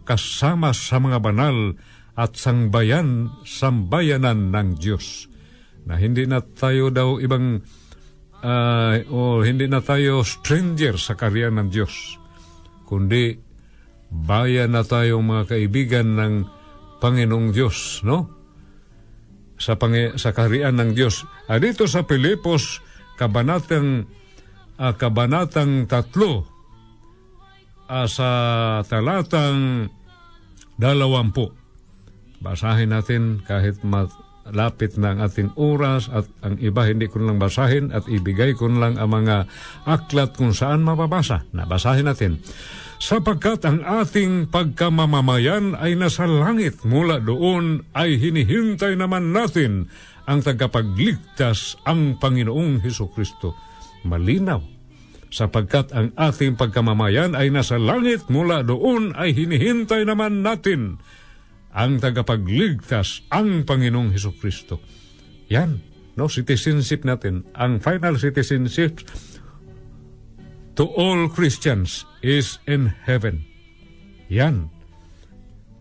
[0.07, 1.75] kasama sa mga banal
[2.15, 5.27] at sangbayan, sambayanan ng Diyos.
[5.83, 7.59] Na hindi na tayo daw ibang,
[8.39, 12.15] uh, o hindi na tayo stranger sa karya ng Diyos,
[12.87, 13.35] kundi
[14.07, 16.33] bayan na tayo mga kaibigan ng
[17.03, 18.36] Panginoong Diyos, no?
[19.57, 21.25] Sa, pangi, sa kaharian ng Diyos.
[21.49, 22.79] Ah, dito sa Pilipos,
[23.17, 24.05] kabanatang,
[24.77, 26.45] ah, kabanatang tatlo,
[27.89, 28.29] ah, sa
[28.85, 29.89] talatang
[30.77, 31.49] dalawampu.
[32.37, 37.89] Basahin natin kahit malapit na ang ating oras at ang iba hindi ko lang basahin
[37.89, 39.49] at ibigay ko lang ang mga
[39.89, 41.49] aklat kung saan mababasa.
[41.49, 42.37] Nabasahin natin
[42.97, 49.89] sapagkat ang ating pagkamamamayan ay nasa langit mula doon ay hinihintay naman natin
[50.27, 53.55] ang tagapagligtas ang Panginoong Heso Kristo.
[54.03, 54.77] Malinaw
[55.27, 60.99] sapagkat ang ating pagkamamayan ay nasa langit mula doon ay hinihintay naman natin
[61.77, 64.81] ang tagapagligtas, ang Panginoong Heso Kristo.
[65.53, 65.83] Yan,
[66.17, 67.45] no, citizenship natin.
[67.53, 69.05] Ang final citizenship
[70.77, 73.43] to all Christians is in heaven.
[74.29, 74.69] Yan.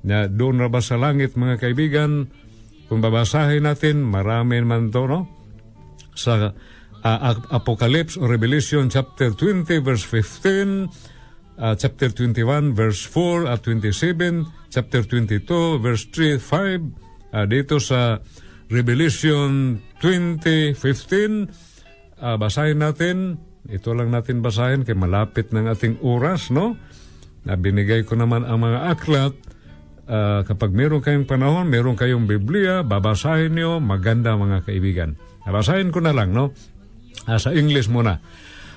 [0.07, 2.33] Na doon na ba sa langit, mga kaibigan,
[2.89, 5.21] kung babasahin natin, marami man to, no?
[6.17, 6.51] Sa
[7.05, 7.19] uh,
[7.53, 10.89] Apocalypse or Revelation chapter 20 verse 15,
[11.59, 18.23] uh, chapter 21 verse 4 at 27, chapter 22 verse 3, 5, uh, dito sa
[18.67, 20.75] Revelation 20:15
[22.19, 23.39] uh, basahin natin
[23.71, 26.79] ito lang natin basahin kay malapit ng ating oras no?
[27.47, 29.35] Na binigay ko naman ang mga aklat.
[30.07, 33.83] Uh, kapag meron kayong panahon meron kayong Biblia babasahin niyo.
[33.83, 35.19] Maganda mga kaibigan.
[35.43, 36.55] Basahin ko na lang no?
[37.27, 38.23] Uh, sa English muna.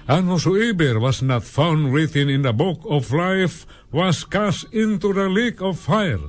[0.09, 5.29] And whosoever was not found written in the book of life was cast into the
[5.29, 6.21] lake of fire.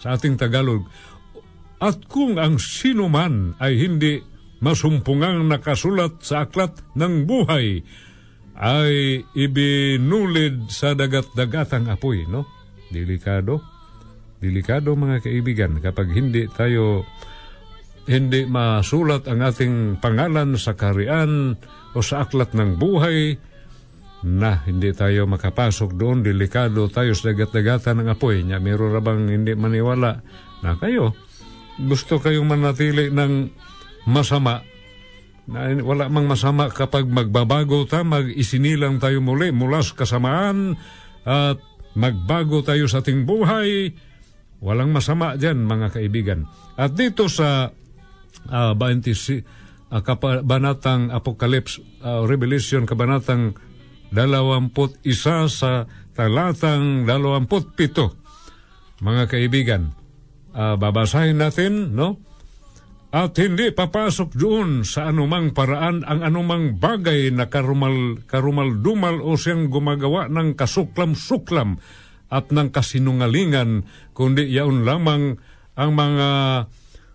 [0.00, 0.88] Sa ating Tagalog,
[1.78, 4.18] at kung ang sino man ay hindi
[4.58, 7.82] masumpungang nakasulat sa aklat ng buhay,
[8.58, 12.42] ay ibinulid sa dagat-dagatang apoy, no?
[12.90, 13.62] Delikado.
[14.42, 17.06] Delikado mga kaibigan kapag hindi tayo
[18.08, 21.54] hindi masulat ang ating pangalan sa karian
[21.92, 23.36] o sa aklat ng buhay
[24.24, 28.58] na hindi tayo makapasok doon, delikado tayo sa dagat-dagatan ng apoy niya.
[28.58, 30.18] Meron na bang hindi maniwala
[30.64, 31.14] na kayo
[31.78, 33.54] gusto kayong manatili ng
[34.08, 34.64] masama
[35.48, 40.76] na wala mang masama kapag magbabago ta, mag-isinilang tayo muli mula sa kasamaan
[41.24, 41.56] at
[41.96, 43.96] magbago tayo sa ating buhay.
[44.60, 46.44] Walang masama dyan, mga kaibigan.
[46.76, 47.72] At dito sa
[48.52, 49.08] uh, 20,
[49.88, 53.56] uh, kabanatang Apocalypse, uh, Revelation, kabanatang
[54.12, 54.68] 21
[55.48, 59.00] sa talatang 27.
[59.00, 59.82] Mga kaibigan,
[60.52, 62.20] uh, babasahin natin, no?
[63.08, 69.72] At hindi papasok doon sa anumang paraan ang anumang bagay na karumal, karumal-dumal o siyang
[69.72, 71.80] gumagawa ng kasuklam-suklam
[72.28, 75.40] at ng kasinungalingan, kundi yaon lamang
[75.72, 76.28] ang mga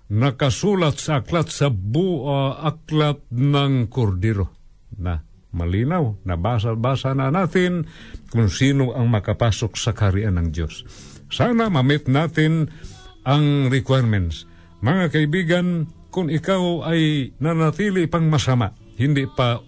[0.10, 4.50] nakasulat sa aklat sa buo aklat ng kordiro.
[4.98, 5.22] Na
[5.54, 7.86] malinaw, nabasa-basa na natin
[8.34, 10.82] kung sino ang makapasok sa karian ng Diyos.
[11.30, 12.74] Sana mamit natin
[13.22, 14.50] ang requirements.
[14.84, 19.64] Mga kaibigan, kung ikaw ay nanatili pang masama, hindi pa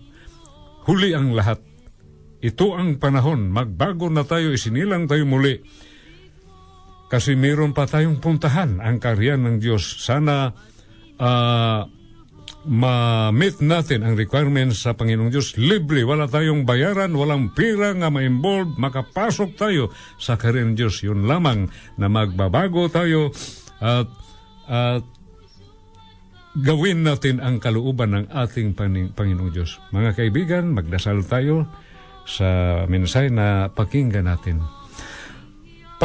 [0.86, 1.63] huli ang lahat.
[2.43, 5.57] Ito ang panahon, magbago na tayo, isinilang tayo muli.
[7.07, 10.03] Kasi mayroon pa tayong puntahan ang karyan ng Diyos.
[10.03, 10.51] Sana
[11.16, 11.82] uh,
[12.66, 15.55] ma-meet natin ang requirements sa Panginoong Diyos.
[15.55, 21.01] Libre, wala tayong bayaran, walang pira nga ma-involve, makapasok tayo sa karyan ng Diyos.
[21.05, 23.32] Yun lamang na magbabago tayo
[23.80, 24.09] at,
[24.66, 25.03] at
[26.55, 28.74] gawin natin ang kalooban ng ating
[29.11, 29.78] Panginoong Diyos.
[29.91, 31.68] Mga kaibigan, magdasal tayo
[32.26, 34.63] sa mensahe na pakinggan natin.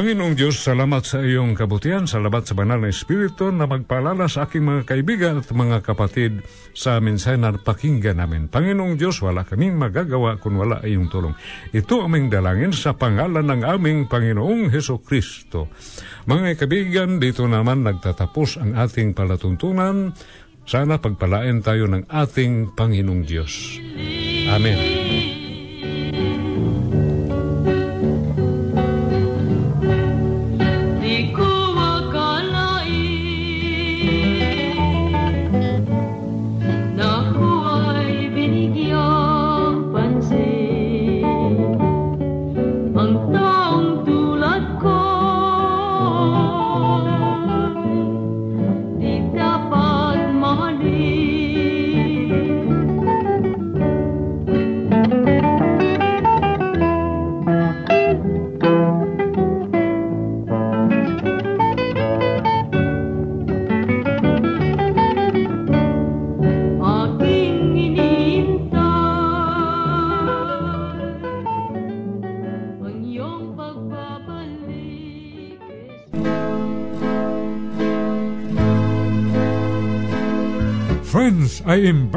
[0.00, 4.64] Panginoong Diyos, salamat sa iyong kabutihan, salamat sa banal na Espiritu na magpaalala sa aking
[4.64, 6.40] mga kaibigan at mga kapatid
[6.72, 8.48] sa mensahe na pakinggan namin.
[8.48, 11.36] Panginoong Diyos, wala kaming magagawa kung wala iyong tulong.
[11.76, 15.68] Ito aming dalangin sa pangalan ng aming Panginoong Heso Kristo.
[16.24, 20.16] Mga kaibigan, dito naman nagtatapos ang ating palatuntunan.
[20.64, 23.76] Sana pagpalain tayo ng ating Panginoong Diyos.
[24.48, 25.09] Amen.